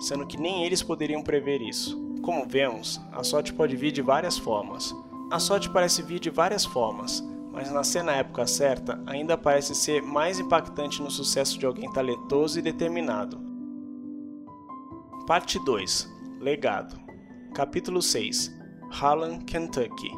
[0.00, 2.02] sendo que nem eles poderiam prever isso.
[2.22, 4.94] Como vemos, a sorte pode vir de várias formas.
[5.30, 7.22] A sorte parece vir de várias formas,
[7.54, 12.58] mas nascer na época certa ainda parece ser mais impactante no sucesso de alguém talentoso
[12.58, 13.40] e determinado.
[15.26, 17.00] Parte 2 Legado
[17.54, 18.52] Capítulo 6
[19.00, 20.10] Harlan, Kentucky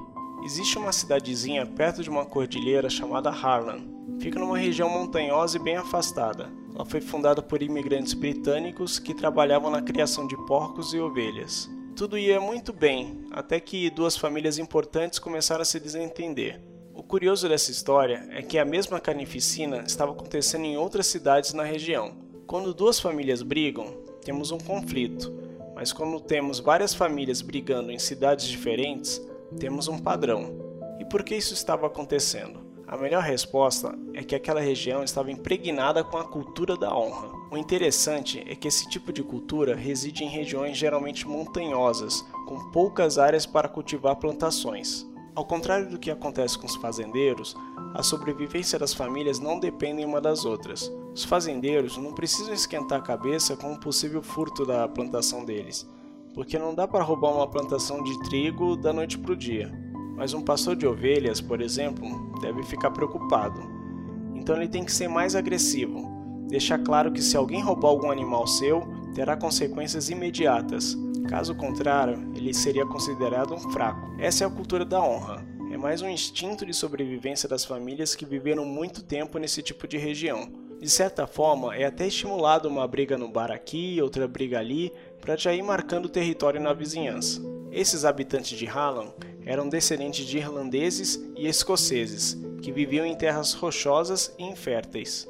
[0.43, 3.81] Existe uma cidadezinha perto de uma cordilheira chamada Harlan.
[4.21, 6.51] Fica numa região montanhosa e bem afastada.
[6.75, 11.69] Ela foi fundada por imigrantes britânicos que trabalhavam na criação de porcos e ovelhas.
[11.97, 16.61] Tudo ia muito bem, até que duas famílias importantes começaram a se desentender.
[17.09, 22.17] Curioso dessa história é que a mesma carnificina estava acontecendo em outras cidades na região.
[22.49, 25.33] Quando duas famílias brigam, temos um conflito,
[25.73, 29.25] mas quando temos várias famílias brigando em cidades diferentes,
[29.57, 30.53] temos um padrão.
[30.99, 32.67] E por que isso estava acontecendo?
[32.89, 37.31] A melhor resposta é que aquela região estava impregnada com a cultura da honra.
[37.53, 43.17] O interessante é que esse tipo de cultura reside em regiões geralmente montanhosas, com poucas
[43.17, 45.07] áreas para cultivar plantações.
[45.37, 47.55] Ao contrário do que acontece com os fazendeiros,
[47.95, 50.91] a sobrevivência das famílias não depende uma das outras.
[51.15, 55.87] Os fazendeiros não precisam esquentar a cabeça com um possível furto da plantação deles,
[56.33, 59.71] porque não dá para roubar uma plantação de trigo da noite para o dia.
[60.17, 62.09] Mas um pastor de ovelhas, por exemplo,
[62.41, 63.61] deve ficar preocupado.
[64.35, 66.11] Então ele tem que ser mais agressivo.
[66.49, 70.97] Deixar claro que se alguém roubar algum animal seu, terá consequências imediatas.
[71.29, 74.15] Caso contrário, ele seria considerado um fraco.
[74.21, 75.45] Essa é a cultura da honra.
[75.73, 79.99] É mais um instinto de sobrevivência das famílias que viveram muito tempo nesse tipo de
[79.99, 80.49] região.
[80.81, 85.37] De certa forma, é até estimulado uma briga no bar aqui, outra briga ali, para
[85.37, 87.43] já ir marcando território na vizinhança.
[87.73, 89.13] Esses habitantes de Hallam
[89.45, 95.27] eram descendentes de irlandeses e escoceses, que viviam em terras rochosas e inférteis.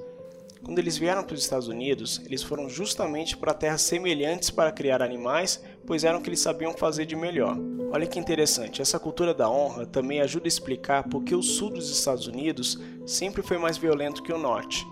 [0.62, 5.00] Quando eles vieram para os Estados Unidos, eles foram justamente para terras semelhantes para criar
[5.00, 7.57] animais, pois eram o que eles sabiam fazer de melhor.
[7.92, 11.70] Olha que interessante, essa cultura da honra também ajuda a explicar por que o sul
[11.70, 14.85] dos Estados Unidos sempre foi mais violento que o norte,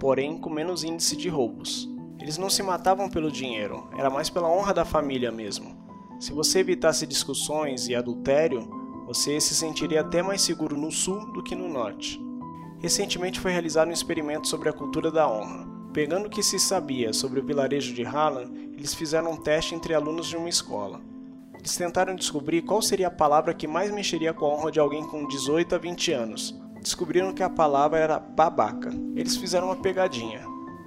[0.00, 1.88] porém com menos índice de roubos.
[2.18, 5.76] Eles não se matavam pelo dinheiro, era mais pela honra da família mesmo.
[6.18, 8.68] Se você evitasse discussões e adultério,
[9.06, 12.20] você se sentiria até mais seguro no sul do que no norte.
[12.80, 15.66] Recentemente foi realizado um experimento sobre a cultura da honra.
[15.92, 19.92] Pegando o que se sabia sobre o vilarejo de Harlan, eles fizeram um teste entre
[19.92, 21.00] alunos de uma escola.
[21.58, 25.02] Eles tentaram descobrir qual seria a palavra que mais mexeria com a honra de alguém
[25.02, 26.56] com 18 a 20 anos.
[26.80, 28.90] Descobriram que a palavra era babaca.
[29.16, 30.46] Eles fizeram uma pegadinha.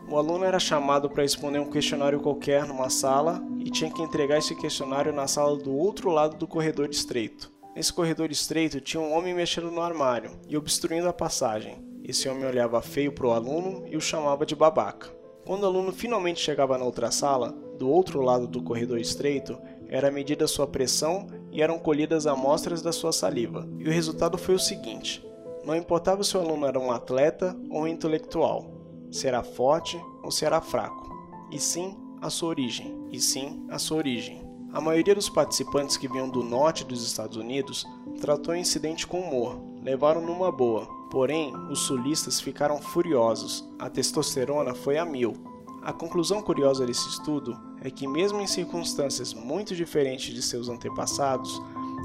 [0.10, 4.38] O aluno era chamado para responder um questionário qualquer numa sala e tinha que entregar
[4.38, 7.52] esse questionário na sala do outro lado do corredor estreito.
[7.76, 11.84] Nesse corredor estreito tinha um homem mexendo no armário e obstruindo a passagem.
[12.06, 15.10] Esse homem olhava feio para o aluno e o chamava de babaca.
[15.46, 19.58] Quando o aluno finalmente chegava na outra sala, do outro lado do corredor estreito,
[19.90, 23.68] era medida sua pressão e eram colhidas amostras da sua saliva.
[23.80, 25.26] E o resultado foi o seguinte:
[25.66, 28.72] não importava se o aluno era um atleta ou um intelectual,
[29.10, 31.10] será forte ou será fraco,
[31.52, 34.48] e sim a sua origem, e sim a sua origem.
[34.72, 37.84] A maioria dos participantes que vinham do norte dos Estados Unidos
[38.22, 40.86] tratou o incidente com humor, levaram numa boa.
[41.10, 45.34] Porém, os sulistas ficaram furiosos, a testosterona foi a mil.
[45.82, 51.62] A conclusão curiosa desse estudo é que, mesmo em circunstâncias muito diferentes de seus antepassados,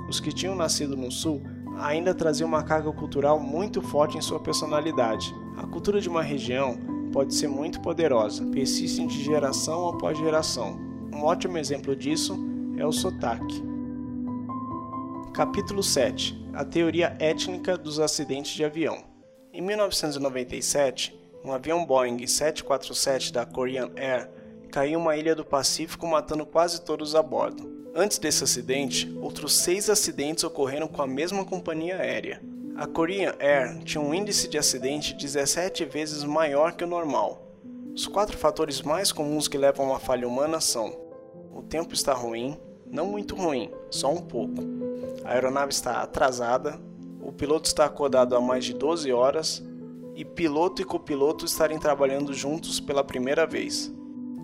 [0.08, 1.42] os que tinham nascido no Sul
[1.78, 5.34] ainda traziam uma carga cultural muito forte em sua personalidade.
[5.56, 6.78] A cultura de uma região
[7.12, 10.78] pode ser muito poderosa, persistem de geração após geração.
[11.12, 12.36] Um ótimo exemplo disso
[12.78, 13.62] é o sotaque.
[15.32, 19.04] Capítulo 7 A teoria étnica dos acidentes de avião.
[19.52, 24.30] Em 1997, um avião Boeing 747 da Korean Air
[24.76, 27.88] caiu em uma ilha do Pacífico matando quase todos a bordo.
[27.94, 32.42] Antes desse acidente, outros seis acidentes ocorreram com a mesma companhia aérea.
[32.76, 37.56] A Korean Air tinha um índice de acidente 17 vezes maior que o normal.
[37.94, 40.94] Os quatro fatores mais comuns que levam a uma falha humana são:
[41.54, 44.62] o tempo está ruim, não muito ruim, só um pouco.
[45.24, 46.78] A aeronave está atrasada,
[47.22, 49.64] o piloto está acordado há mais de 12 horas
[50.14, 53.90] e piloto e copiloto estarem trabalhando juntos pela primeira vez.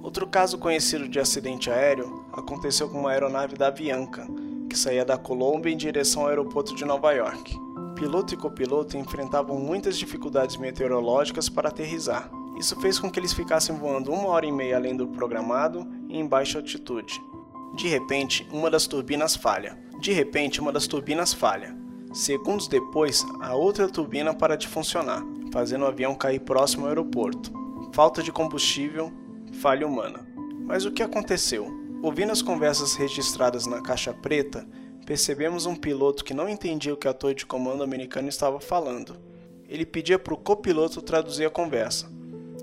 [0.03, 4.27] Outro caso conhecido de acidente aéreo aconteceu com uma aeronave da Avianca,
[4.69, 7.57] que saía da Colômbia em direção ao aeroporto de Nova York.
[7.95, 12.29] Piloto e copiloto enfrentavam muitas dificuldades meteorológicas para aterrizar.
[12.59, 16.19] Isso fez com que eles ficassem voando uma hora e meia além do programado e
[16.19, 17.23] em baixa altitude.
[17.77, 19.79] De repente, uma das turbinas falha.
[20.01, 21.77] De repente, uma das turbinas falha.
[22.13, 27.53] Segundos depois, a outra turbina para de funcionar, fazendo o avião cair próximo ao aeroporto.
[27.93, 29.13] Falta de combustível,
[29.63, 30.27] falha humana.
[30.67, 31.71] Mas o que aconteceu?
[32.03, 34.67] Ouvindo as conversas registradas na caixa preta,
[35.07, 39.17] percebemos um piloto que não entendia o que a torre de comando americano estava falando.
[39.69, 42.11] Ele pedia para o copiloto traduzir a conversa,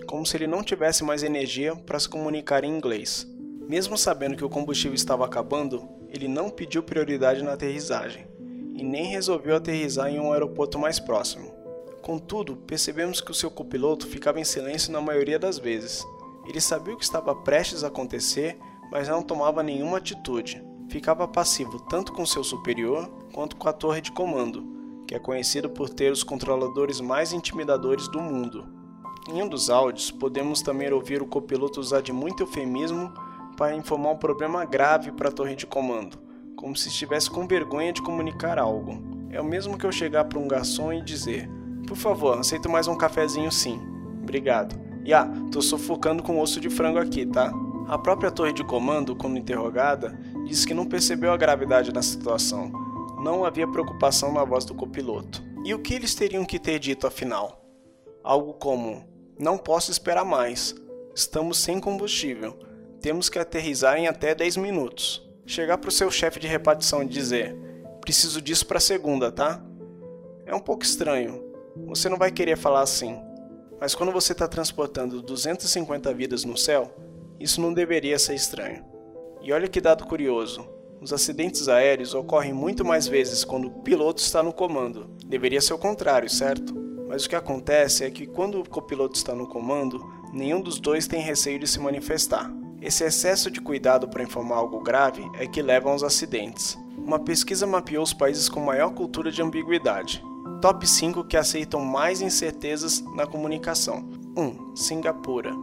[0.05, 3.25] como se ele não tivesse mais energia para se comunicar em inglês.
[3.65, 8.27] Mesmo sabendo que o combustível estava acabando, ele não pediu prioridade na aterrissagem
[8.75, 11.49] e nem resolveu aterrissar em um aeroporto mais próximo.
[12.01, 16.05] Contudo, percebemos que o seu copiloto ficava em silêncio na maioria das vezes.
[16.45, 18.59] Ele sabia o que estava prestes a acontecer,
[18.91, 20.63] mas não tomava nenhuma atitude.
[20.89, 25.69] Ficava passivo tanto com seu superior quanto com a torre de comando, que é conhecido
[25.69, 28.67] por ter os controladores mais intimidadores do mundo.
[29.27, 33.13] Em um dos áudios, podemos também ouvir o copiloto usar de muito eufemismo
[33.55, 36.17] para informar um problema grave para a torre de comando,
[36.55, 38.99] como se estivesse com vergonha de comunicar algo.
[39.29, 41.47] É o mesmo que eu chegar para um garçom e dizer:
[41.85, 43.79] Por favor, aceito mais um cafezinho sim.
[44.23, 44.88] Obrigado.
[45.09, 47.51] E ah, tô sufocando com osso de frango aqui, tá?
[47.87, 52.71] A própria torre de comando, quando interrogada, disse que não percebeu a gravidade da situação.
[53.19, 55.43] Não havia preocupação na voz do copiloto.
[55.65, 57.65] E o que eles teriam que ter dito afinal?
[58.23, 59.03] Algo como:
[59.39, 60.75] Não posso esperar mais.
[61.15, 62.59] Estamos sem combustível.
[63.01, 65.27] Temos que aterrizar em até 10 minutos.
[65.43, 67.57] Chegar para o seu chefe de repartição e dizer:
[67.99, 69.59] Preciso disso para segunda, tá?
[70.45, 71.43] É um pouco estranho.
[71.87, 73.27] Você não vai querer falar assim.
[73.79, 76.93] Mas quando você está transportando 250 vidas no céu,
[77.39, 78.83] isso não deveria ser estranho.
[79.41, 80.67] E olha que dado curioso:
[81.01, 85.09] os acidentes aéreos ocorrem muito mais vezes quando o piloto está no comando.
[85.25, 86.75] Deveria ser o contrário, certo?
[87.07, 91.07] Mas o que acontece é que quando o copiloto está no comando, nenhum dos dois
[91.07, 92.53] tem receio de se manifestar.
[92.81, 96.77] Esse excesso de cuidado para informar algo grave é que leva aos acidentes.
[96.97, 100.23] Uma pesquisa mapeou os países com maior cultura de ambiguidade.
[100.61, 104.75] Top 5 que aceitam mais incertezas na comunicação: 1.
[104.75, 105.53] Singapura.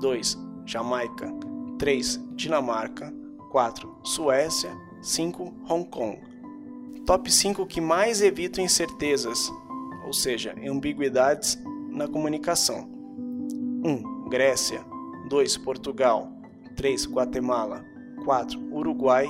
[0.00, 0.38] 2.
[0.64, 1.30] Jamaica.
[1.78, 2.18] 3.
[2.32, 3.12] Dinamarca.
[3.50, 3.98] 4.
[4.02, 4.70] Suécia.
[5.02, 5.54] 5.
[5.68, 6.18] Hong Kong.
[7.04, 9.52] Top 5 que mais evitam incertezas,
[10.06, 12.88] ou seja, ambiguidades na comunicação:
[13.84, 14.28] 1.
[14.30, 14.82] Grécia.
[15.28, 15.58] 2.
[15.58, 16.32] Portugal.
[16.76, 17.06] 3.
[17.06, 17.84] Guatemala.
[18.24, 18.58] 4.
[18.72, 19.26] Uruguai.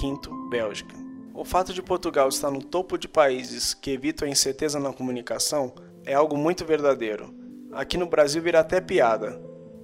[0.00, 0.48] 5.
[0.48, 1.07] Bélgica.
[1.38, 5.72] O fato de Portugal estar no topo de países que evitam a incerteza na comunicação
[6.04, 7.32] é algo muito verdadeiro.
[7.70, 9.40] Aqui no Brasil vira até piada.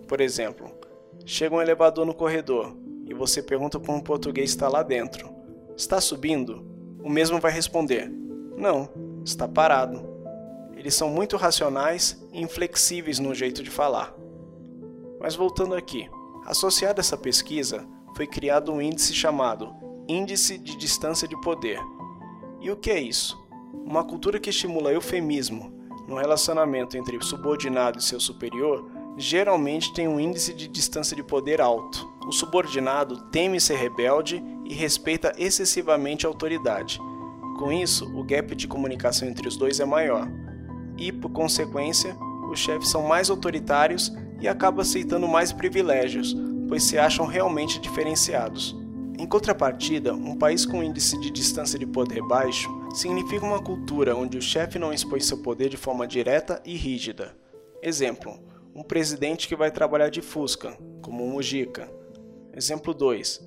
[0.09, 0.69] Por exemplo,
[1.25, 5.33] chega um elevador no corredor e você pergunta para um português está lá dentro:
[5.77, 6.67] Está subindo?
[7.01, 8.11] O mesmo vai responder:
[8.57, 8.89] Não,
[9.25, 10.05] está parado.
[10.77, 14.13] Eles são muito racionais e inflexíveis no jeito de falar.
[15.21, 16.11] Mas voltando aqui,
[16.47, 17.87] associado a essa pesquisa,
[18.17, 21.81] foi criado um índice chamado Índice de Distância de Poder.
[22.61, 23.43] E o que é isso?
[23.73, 25.73] Uma cultura que estimula eufemismo
[26.07, 31.59] no relacionamento entre subordinado e seu superior geralmente tem um índice de distância de poder
[31.59, 32.07] alto.
[32.27, 36.99] O subordinado teme ser rebelde e respeita excessivamente a autoridade.
[37.59, 40.29] Com isso, o gap de comunicação entre os dois é maior.
[40.99, 42.15] E, por consequência,
[42.51, 46.37] os chefes são mais autoritários e acabam aceitando mais privilégios,
[46.69, 48.84] pois se acham realmente diferenciados.
[49.17, 54.37] Em contrapartida, um país com índice de distância de poder baixo significa uma cultura onde
[54.37, 57.37] o chefe não expõe seu poder de forma direta e rígida.
[57.81, 58.39] Exemplo:
[58.75, 61.89] um presidente que vai trabalhar de fusca, como o Mujica.
[62.53, 63.41] Exemplo 2: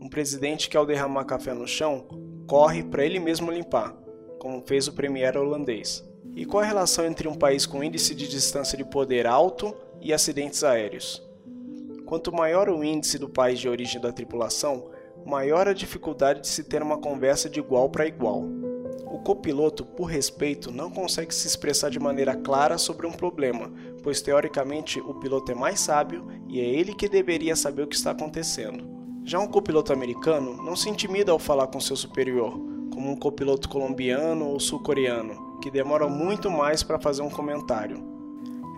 [0.00, 2.06] um presidente que ao derramar café no chão,
[2.46, 3.96] corre para ele mesmo limpar,
[4.38, 6.04] como fez o premier holandês.
[6.36, 10.12] E qual a relação entre um país com índice de distância de poder alto e
[10.12, 11.22] acidentes aéreos?
[12.04, 14.90] Quanto maior o índice do país de origem da tripulação,
[15.24, 18.44] maior a dificuldade de se ter uma conversa de igual para igual.
[19.06, 23.72] O copiloto, por respeito, não consegue se expressar de maneira clara sobre um problema,
[24.02, 27.96] pois teoricamente o piloto é mais sábio e é ele que deveria saber o que
[27.96, 28.84] está acontecendo.
[29.24, 32.52] Já um copiloto americano não se intimida ao falar com seu superior,
[32.92, 38.02] como um copiloto colombiano ou sul-coreano, que demoram muito mais para fazer um comentário.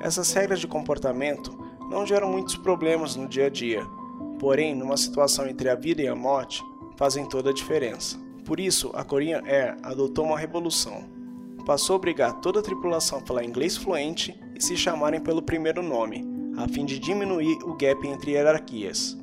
[0.00, 1.58] Essas regras de comportamento
[1.90, 3.86] não geram muitos problemas no dia a dia,
[4.38, 6.62] porém, numa situação entre a vida e a morte,
[6.96, 8.18] fazem toda a diferença.
[8.44, 11.04] Por isso, a Korean Air adotou uma revolução.
[11.66, 15.82] Passou a obrigar toda a tripulação a falar inglês fluente e se chamarem pelo primeiro
[15.82, 16.24] nome,
[16.56, 19.16] a fim de diminuir o gap entre hierarquias.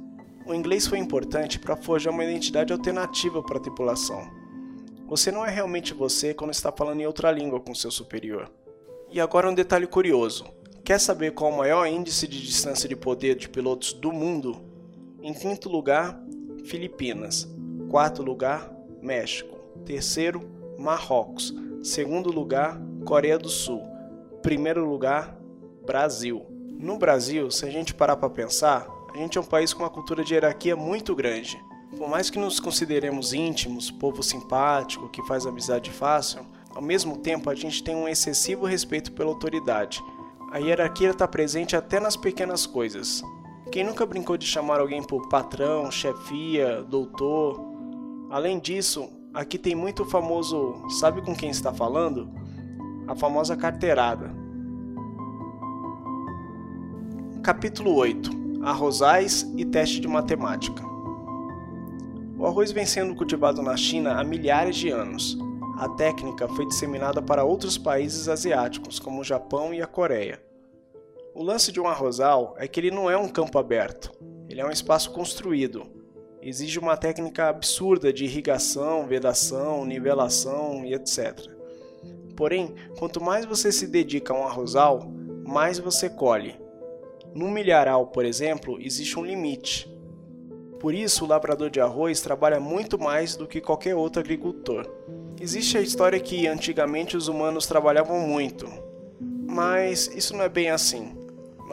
[0.46, 4.30] O inglês foi importante para forjar uma identidade alternativa para a tripulação.
[5.08, 8.52] Você não é realmente você quando está falando em outra língua com seu superior.
[9.10, 10.46] E agora um detalhe curioso.
[10.84, 14.73] Quer saber qual o maior índice de distância de poder de pilotos do mundo?
[15.24, 16.22] Em quinto lugar,
[16.66, 17.48] Filipinas.
[17.90, 18.70] Quarto lugar,
[19.02, 19.58] México.
[19.86, 20.42] Terceiro,
[20.78, 21.56] Marrocos.
[21.82, 23.82] Segundo lugar, Coreia do Sul.
[24.42, 25.40] Primeiro lugar,
[25.86, 26.46] Brasil.
[26.78, 29.90] No Brasil, se a gente parar para pensar, a gente é um país com uma
[29.90, 31.58] cultura de hierarquia muito grande.
[31.98, 36.46] Por mais que nos consideremos íntimos, povo simpático, que faz amizade fácil,
[36.76, 40.04] ao mesmo tempo a gente tem um excessivo respeito pela autoridade
[40.54, 43.24] a hierarquia está presente até nas pequenas coisas.
[43.74, 47.60] Quem nunca brincou de chamar alguém por patrão, chefia, doutor?
[48.30, 52.30] Além disso, aqui tem muito famoso, sabe com quem está falando?
[53.08, 54.32] A famosa carteirada.
[57.42, 60.84] Capítulo 8 Arrozais e teste de matemática.
[62.38, 65.36] O arroz vem sendo cultivado na China há milhares de anos.
[65.80, 70.53] A técnica foi disseminada para outros países asiáticos, como o Japão e a Coreia.
[71.36, 74.12] O lance de um arrozal é que ele não é um campo aberto,
[74.48, 75.84] ele é um espaço construído.
[76.40, 81.50] Exige uma técnica absurda de irrigação, vedação, nivelação e etc.
[82.36, 85.12] Porém, quanto mais você se dedica a um arrozal,
[85.44, 86.56] mais você colhe.
[87.34, 89.92] No milharal, por exemplo, existe um limite.
[90.80, 94.86] Por isso, o labrador de arroz trabalha muito mais do que qualquer outro agricultor.
[95.42, 98.68] Existe a história que antigamente os humanos trabalhavam muito,
[99.20, 101.23] mas isso não é bem assim.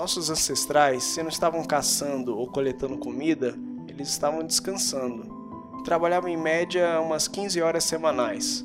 [0.01, 3.55] Nossos ancestrais, se não estavam caçando ou coletando comida,
[3.87, 5.83] eles estavam descansando.
[5.85, 8.65] Trabalhavam em média umas 15 horas semanais,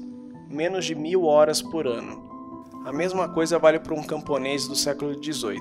[0.49, 2.71] menos de mil horas por ano.
[2.85, 5.59] A mesma coisa vale para um camponês do século XVIII.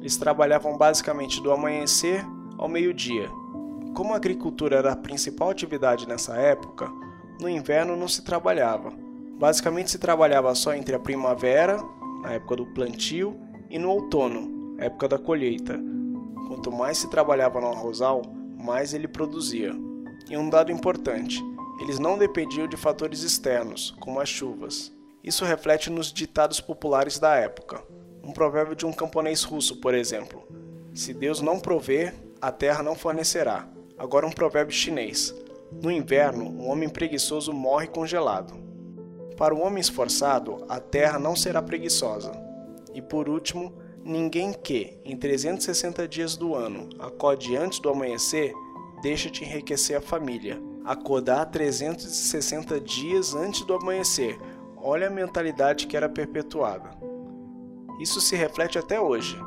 [0.00, 2.26] Eles trabalhavam basicamente do amanhecer
[2.58, 3.30] ao meio-dia.
[3.94, 6.90] Como a agricultura era a principal atividade nessa época,
[7.40, 8.92] no inverno não se trabalhava.
[9.38, 11.80] Basicamente se trabalhava só entre a primavera,
[12.20, 13.38] na época do plantio,
[13.70, 15.78] e no outono, época da colheita.
[16.46, 18.22] Quanto mais se trabalhava no arrozal,
[18.56, 19.74] mais ele produzia.
[20.30, 21.42] E um dado importante:
[21.80, 24.92] eles não dependiam de fatores externos, como as chuvas.
[25.22, 27.82] Isso reflete nos ditados populares da época.
[28.22, 30.46] Um provérbio de um camponês russo, por exemplo:
[30.94, 33.68] Se Deus não prover, a terra não fornecerá.
[33.96, 35.34] Agora, um provérbio chinês:
[35.82, 38.54] No inverno, um homem preguiçoso morre congelado.
[39.36, 42.32] Para o homem esforçado, a terra não será preguiçosa.
[42.92, 43.72] E por último,
[44.08, 48.54] Ninguém que, em 360 dias do ano, acorde antes do amanhecer,
[49.02, 50.58] deixa de enriquecer a família.
[50.82, 54.40] Acordar 360 dias antes do amanhecer.
[54.78, 56.88] Olha a mentalidade que era perpetuada.
[58.00, 59.38] Isso se reflete até hoje.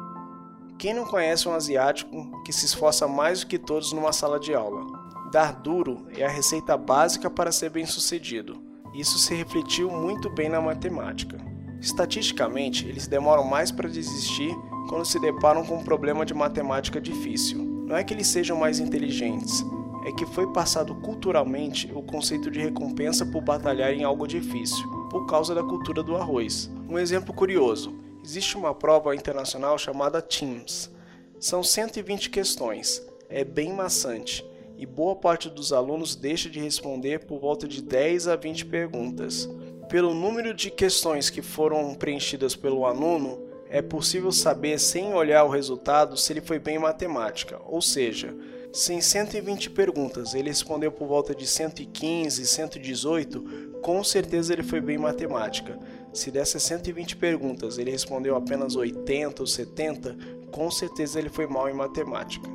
[0.78, 4.53] Quem não conhece um asiático que se esforça mais do que todos numa sala de
[4.53, 4.86] aula?
[5.32, 8.62] Dar duro é a receita básica para ser bem-sucedido.
[8.93, 11.51] Isso se refletiu muito bem na matemática.
[11.82, 14.55] Estatisticamente, eles demoram mais para desistir
[14.88, 17.57] quando se deparam com um problema de matemática difícil.
[17.88, 19.65] Não é que eles sejam mais inteligentes,
[20.05, 25.25] é que foi passado culturalmente o conceito de recompensa por batalhar em algo difícil, por
[25.25, 26.69] causa da cultura do arroz.
[26.88, 30.91] Um exemplo curioso: existe uma prova internacional chamada TEAMS.
[31.39, 34.45] São 120 questões, é bem maçante,
[34.77, 39.49] e boa parte dos alunos deixa de responder por volta de 10 a 20 perguntas.
[39.91, 43.37] Pelo número de questões que foram preenchidas pelo aluno,
[43.69, 48.33] é possível saber sem olhar o resultado se ele foi bem em matemática, ou seja,
[48.71, 54.79] se em 120 perguntas ele respondeu por volta de 115, 118, com certeza ele foi
[54.79, 55.77] bem em matemática.
[56.13, 60.17] Se dessas 120 perguntas ele respondeu apenas 80 ou 70,
[60.51, 62.47] com certeza ele foi mal em matemática.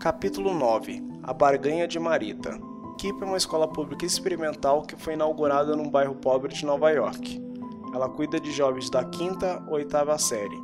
[0.00, 2.69] Capítulo 9 A Barganha de Marita
[3.00, 7.40] KIPP é uma escola pública experimental que foi inaugurada num bairro pobre de Nova York.
[7.94, 10.62] Ela cuida de jovens da quinta ou oitava série.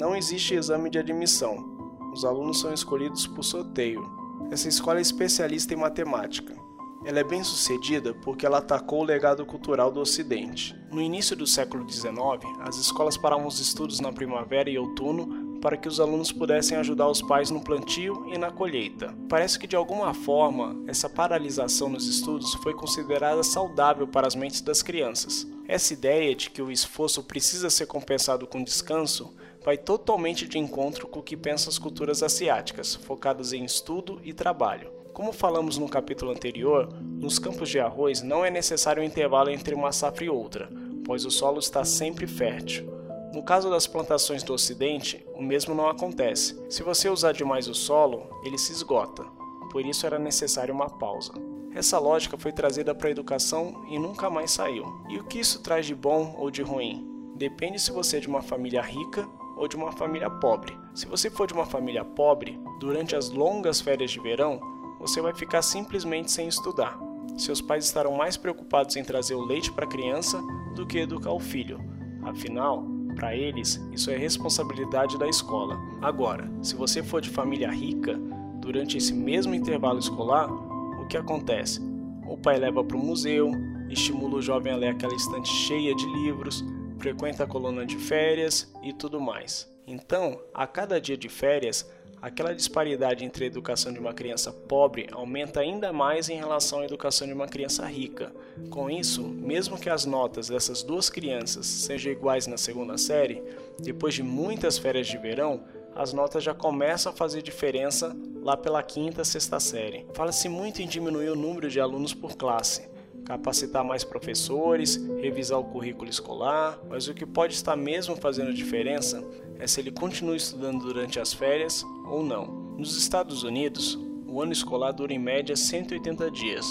[0.00, 1.62] Não existe exame de admissão.
[2.10, 4.02] Os alunos são escolhidos por sorteio.
[4.50, 6.56] Essa escola é especialista em matemática.
[7.04, 10.74] Ela é bem sucedida porque ela atacou o legado cultural do Ocidente.
[10.90, 12.14] No início do século XIX,
[12.60, 17.08] as escolas paravam os estudos na primavera e outono para que os alunos pudessem ajudar
[17.08, 19.14] os pais no plantio e na colheita.
[19.28, 24.60] Parece que de alguma forma essa paralisação nos estudos foi considerada saudável para as mentes
[24.60, 25.46] das crianças.
[25.68, 29.32] Essa ideia de que o esforço precisa ser compensado com descanso
[29.64, 34.32] vai totalmente de encontro com o que pensam as culturas asiáticas, focadas em estudo e
[34.32, 34.90] trabalho.
[35.12, 39.74] Como falamos no capítulo anterior, nos campos de arroz não é necessário um intervalo entre
[39.76, 40.68] uma safra e outra,
[41.04, 43.01] pois o solo está sempre fértil.
[43.32, 46.62] No caso das plantações do Ocidente, o mesmo não acontece.
[46.68, 49.24] Se você usar demais o solo, ele se esgota.
[49.70, 51.32] Por isso era necessária uma pausa.
[51.74, 54.84] Essa lógica foi trazida para a educação e nunca mais saiu.
[55.08, 57.08] E o que isso traz de bom ou de ruim?
[57.34, 59.26] Depende se você é de uma família rica
[59.56, 60.76] ou de uma família pobre.
[60.94, 64.60] Se você for de uma família pobre, durante as longas férias de verão,
[65.00, 66.98] você vai ficar simplesmente sem estudar.
[67.38, 70.38] Seus pais estarão mais preocupados em trazer o leite para a criança
[70.74, 71.80] do que educar o filho.
[72.22, 72.84] Afinal,
[73.14, 75.78] para eles, isso é responsabilidade da escola.
[76.00, 78.18] Agora, se você for de família rica,
[78.60, 81.80] durante esse mesmo intervalo escolar, o que acontece?
[82.26, 83.50] O pai leva para o museu,
[83.90, 86.64] estimula o jovem a ler aquela estante cheia de livros,
[86.98, 89.70] frequenta a coluna de férias e tudo mais.
[89.86, 91.90] Então, a cada dia de férias,
[92.22, 96.84] aquela disparidade entre a educação de uma criança pobre aumenta ainda mais em relação à
[96.84, 98.32] educação de uma criança rica.
[98.70, 103.42] Com isso, mesmo que as notas dessas duas crianças sejam iguais na segunda série,
[103.80, 105.64] depois de muitas férias de verão,
[105.96, 110.06] as notas já começam a fazer diferença lá pela quinta, sexta série.
[110.14, 112.88] Fala-se muito em diminuir o número de alunos por classe,
[113.24, 119.22] capacitar mais professores, revisar o currículo escolar, mas o que pode estar mesmo fazendo diferença
[119.62, 122.46] é se ele continua estudando durante as férias ou não.
[122.76, 123.96] Nos Estados Unidos,
[124.26, 126.66] o ano escolar dura em média 180 dias,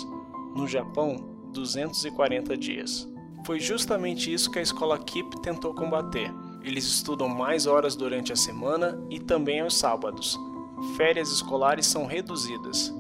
[0.54, 1.16] no Japão,
[1.54, 3.08] 240 dias.
[3.46, 6.34] Foi justamente isso que a escola KIP tentou combater.
[6.62, 10.38] Eles estudam mais horas durante a semana e também aos sábados.
[10.98, 12.94] Férias escolares são reduzidas.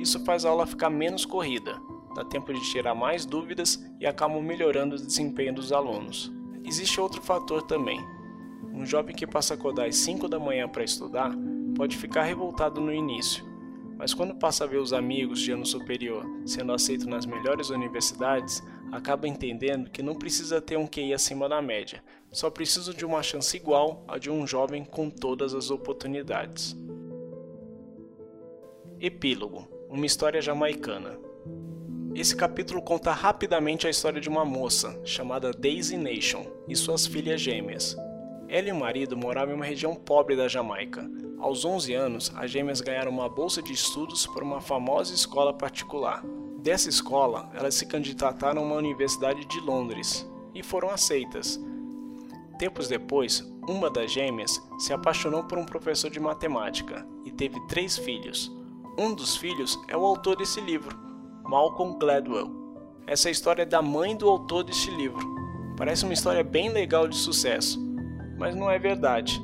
[0.00, 1.80] Isso faz a aula ficar menos corrida,
[2.16, 6.32] dá tempo de tirar mais dúvidas e acabam melhorando o desempenho dos alunos.
[6.64, 8.15] Existe outro fator também.
[8.72, 11.32] Um jovem que passa a acordar às 5 da manhã para estudar
[11.74, 13.44] pode ficar revoltado no início,
[13.96, 18.62] mas quando passa a ver os amigos de ano superior sendo aceitos nas melhores universidades,
[18.92, 23.22] acaba entendendo que não precisa ter um QI acima da média, só precisa de uma
[23.22, 26.76] chance igual à de um jovem com todas as oportunidades.
[29.00, 31.18] Epílogo Uma história jamaicana.
[32.14, 37.40] Esse capítulo conta rapidamente a história de uma moça chamada Daisy Nation e suas filhas
[37.40, 37.96] gêmeas,
[38.48, 41.08] ela e o marido moravam em uma região pobre da Jamaica.
[41.38, 46.24] Aos 11 anos, as gêmeas ganharam uma bolsa de estudos por uma famosa escola particular.
[46.58, 51.60] Dessa escola, elas se candidataram a uma universidade de Londres e foram aceitas.
[52.58, 57.98] Tempos depois, uma das gêmeas se apaixonou por um professor de matemática e teve três
[57.98, 58.50] filhos.
[58.98, 60.96] Um dos filhos é o autor desse livro,
[61.44, 62.50] Malcolm Gladwell.
[63.06, 65.20] Essa história é da mãe do autor deste livro.
[65.76, 67.85] Parece uma história bem legal de sucesso
[68.36, 69.42] mas não é verdade.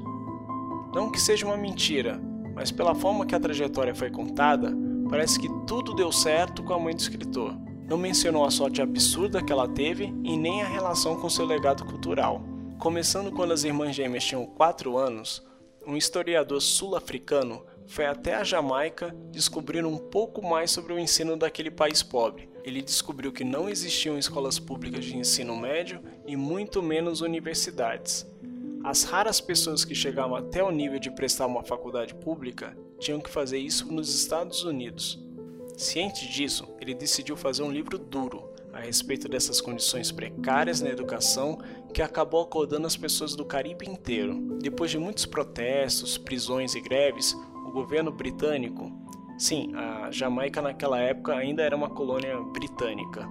[0.94, 2.20] Não que seja uma mentira,
[2.54, 4.72] mas pela forma que a trajetória foi contada,
[5.08, 7.56] parece que tudo deu certo com a mãe do escritor.
[7.88, 11.84] Não mencionou a sorte absurda que ela teve e nem a relação com seu legado
[11.84, 12.42] cultural.
[12.78, 15.42] Começando quando as irmãs gêmeas tinham 4 anos,
[15.86, 21.70] um historiador sul-africano foi até a Jamaica descobrir um pouco mais sobre o ensino daquele
[21.70, 22.48] país pobre.
[22.64, 28.26] Ele descobriu que não existiam escolas públicas de ensino médio e muito menos universidades.
[28.84, 33.30] As raras pessoas que chegavam até o nível de prestar uma faculdade pública tinham que
[33.30, 35.24] fazer isso nos Estados Unidos.
[35.76, 41.58] Ciente disso, ele decidiu fazer um livro duro a respeito dessas condições precárias na educação
[41.94, 44.58] que acabou acordando as pessoas do Caribe inteiro.
[44.60, 47.34] Depois de muitos protestos, prisões e greves,
[47.66, 48.90] o governo britânico,
[49.38, 53.28] sim, a Jamaica naquela época ainda era uma colônia britânica,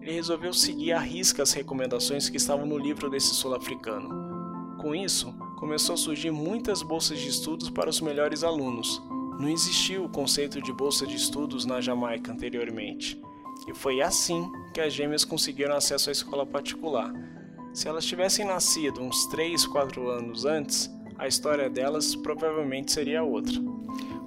[0.00, 4.31] ele resolveu seguir à risca as recomendações que estavam no livro desse sul-africano.
[4.82, 9.00] Com isso, começou a surgir muitas bolsas de estudos para os melhores alunos.
[9.38, 13.16] Não existia o conceito de bolsa de estudos na Jamaica anteriormente.
[13.68, 17.12] E foi assim que as gêmeas conseguiram acesso à escola particular.
[17.72, 23.54] Se elas tivessem nascido uns 3, 4 anos antes, a história delas provavelmente seria outra.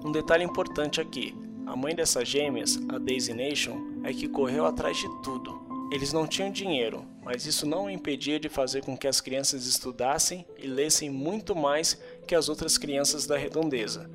[0.05, 1.35] Um detalhe importante aqui:
[1.65, 3.75] a mãe dessas gêmeas, a Daisy Nation,
[4.05, 5.59] é que correu atrás de tudo.
[5.91, 10.45] Eles não tinham dinheiro, mas isso não impedia de fazer com que as crianças estudassem
[10.59, 14.07] e lessem muito mais que as outras crianças da redondeza.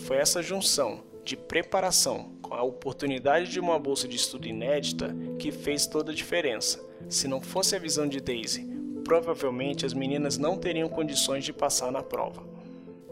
[0.00, 5.50] Foi essa junção de preparação com a oportunidade de uma bolsa de estudo inédita que
[5.50, 6.86] fez toda a diferença.
[7.08, 8.68] Se não fosse a visão de Daisy,
[9.02, 12.46] provavelmente as meninas não teriam condições de passar na prova.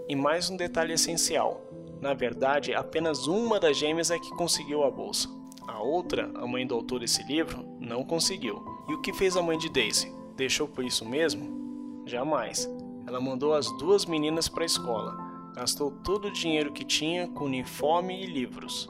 [0.06, 1.64] E mais um detalhe essencial:
[1.98, 5.28] na verdade, apenas uma das gêmeas é que conseguiu a bolsa.
[5.66, 8.75] A outra, a mãe do autor desse livro, não conseguiu.
[8.88, 10.12] E o que fez a mãe de Daisy?
[10.36, 12.02] Deixou por isso mesmo?
[12.06, 12.70] Jamais.
[13.06, 15.16] Ela mandou as duas meninas para a escola.
[15.54, 18.88] Gastou todo o dinheiro que tinha com uniforme e livros.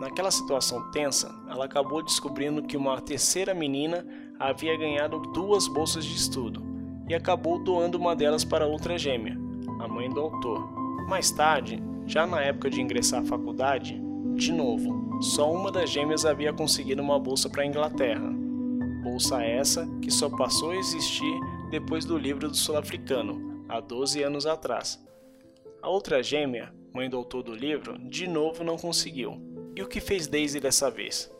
[0.00, 4.06] Naquela situação tensa, ela acabou descobrindo que uma terceira menina
[4.38, 6.62] havia ganhado duas bolsas de estudo
[7.08, 9.38] e acabou doando uma delas para outra gêmea,
[9.80, 10.68] a mãe do autor.
[11.08, 14.00] Mais tarde, já na época de ingressar à faculdade,
[14.34, 18.43] de novo, só uma das gêmeas havia conseguido uma bolsa para a Inglaterra.
[19.14, 21.40] Bolsa essa que só passou a existir
[21.70, 25.00] depois do livro do sul-africano, há 12 anos atrás.
[25.80, 29.40] A outra gêmea, mãe do autor do livro, de novo não conseguiu.
[29.76, 31.30] E o que fez Daisy dessa vez?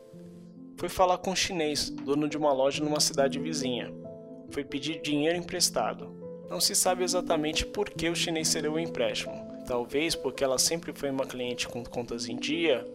[0.77, 3.93] Foi falar com um chinês, dono de uma loja numa cidade vizinha.
[4.51, 6.15] Foi pedir dinheiro emprestado.
[6.49, 9.35] Não se sabe exatamente por que o chinês cedeu o empréstimo.
[9.67, 12.89] Talvez porque ela sempre foi uma cliente com contas em dia,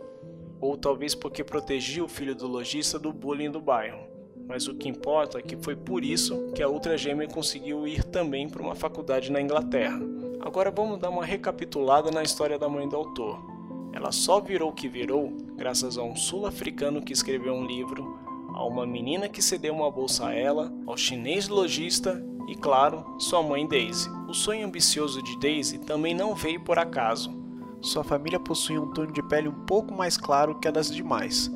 [0.58, 4.09] ou talvez porque protegia o filho do lojista do bullying do bairro.
[4.50, 8.02] Mas o que importa é que foi por isso que a outra gêmea conseguiu ir
[8.02, 10.00] também para uma faculdade na Inglaterra.
[10.40, 13.38] Agora vamos dar uma recapitulada na história da mãe do autor.
[13.92, 18.18] Ela só virou o que virou graças a um sul-africano que escreveu um livro,
[18.52, 23.44] a uma menina que cedeu uma bolsa a ela, ao chinês lojista e, claro, sua
[23.44, 24.10] mãe Daisy.
[24.28, 27.32] O sonho ambicioso de Daisy também não veio por acaso.
[27.80, 31.48] Sua família possuía um tom de pele um pouco mais claro que a das demais.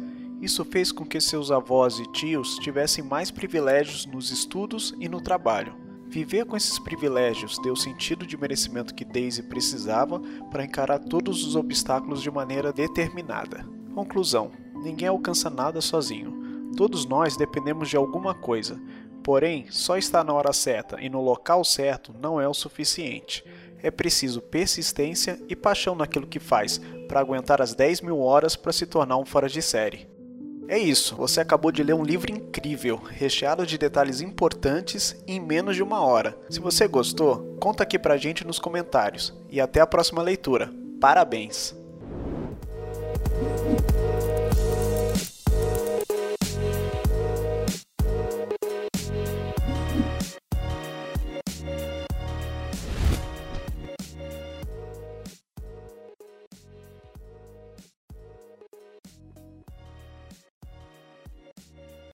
[0.45, 5.19] Isso fez com que seus avós e tios tivessem mais privilégios nos estudos e no
[5.19, 5.75] trabalho.
[6.07, 10.21] Viver com esses privilégios deu o sentido de merecimento que Daisy precisava
[10.51, 13.67] para encarar todos os obstáculos de maneira determinada.
[13.95, 16.71] Conclusão: ninguém alcança nada sozinho.
[16.77, 18.79] Todos nós dependemos de alguma coisa.
[19.23, 23.43] Porém, só estar na hora certa e no local certo não é o suficiente.
[23.83, 28.75] É preciso persistência e paixão naquilo que faz para aguentar as 10 mil horas para
[28.75, 30.13] se tornar um fora de série.
[30.67, 35.77] É isso, você acabou de ler um livro incrível, recheado de detalhes importantes em menos
[35.77, 36.37] de uma hora.
[36.49, 40.73] Se você gostou, conta aqui pra gente nos comentários e até a próxima leitura.
[41.01, 41.84] Parabéns!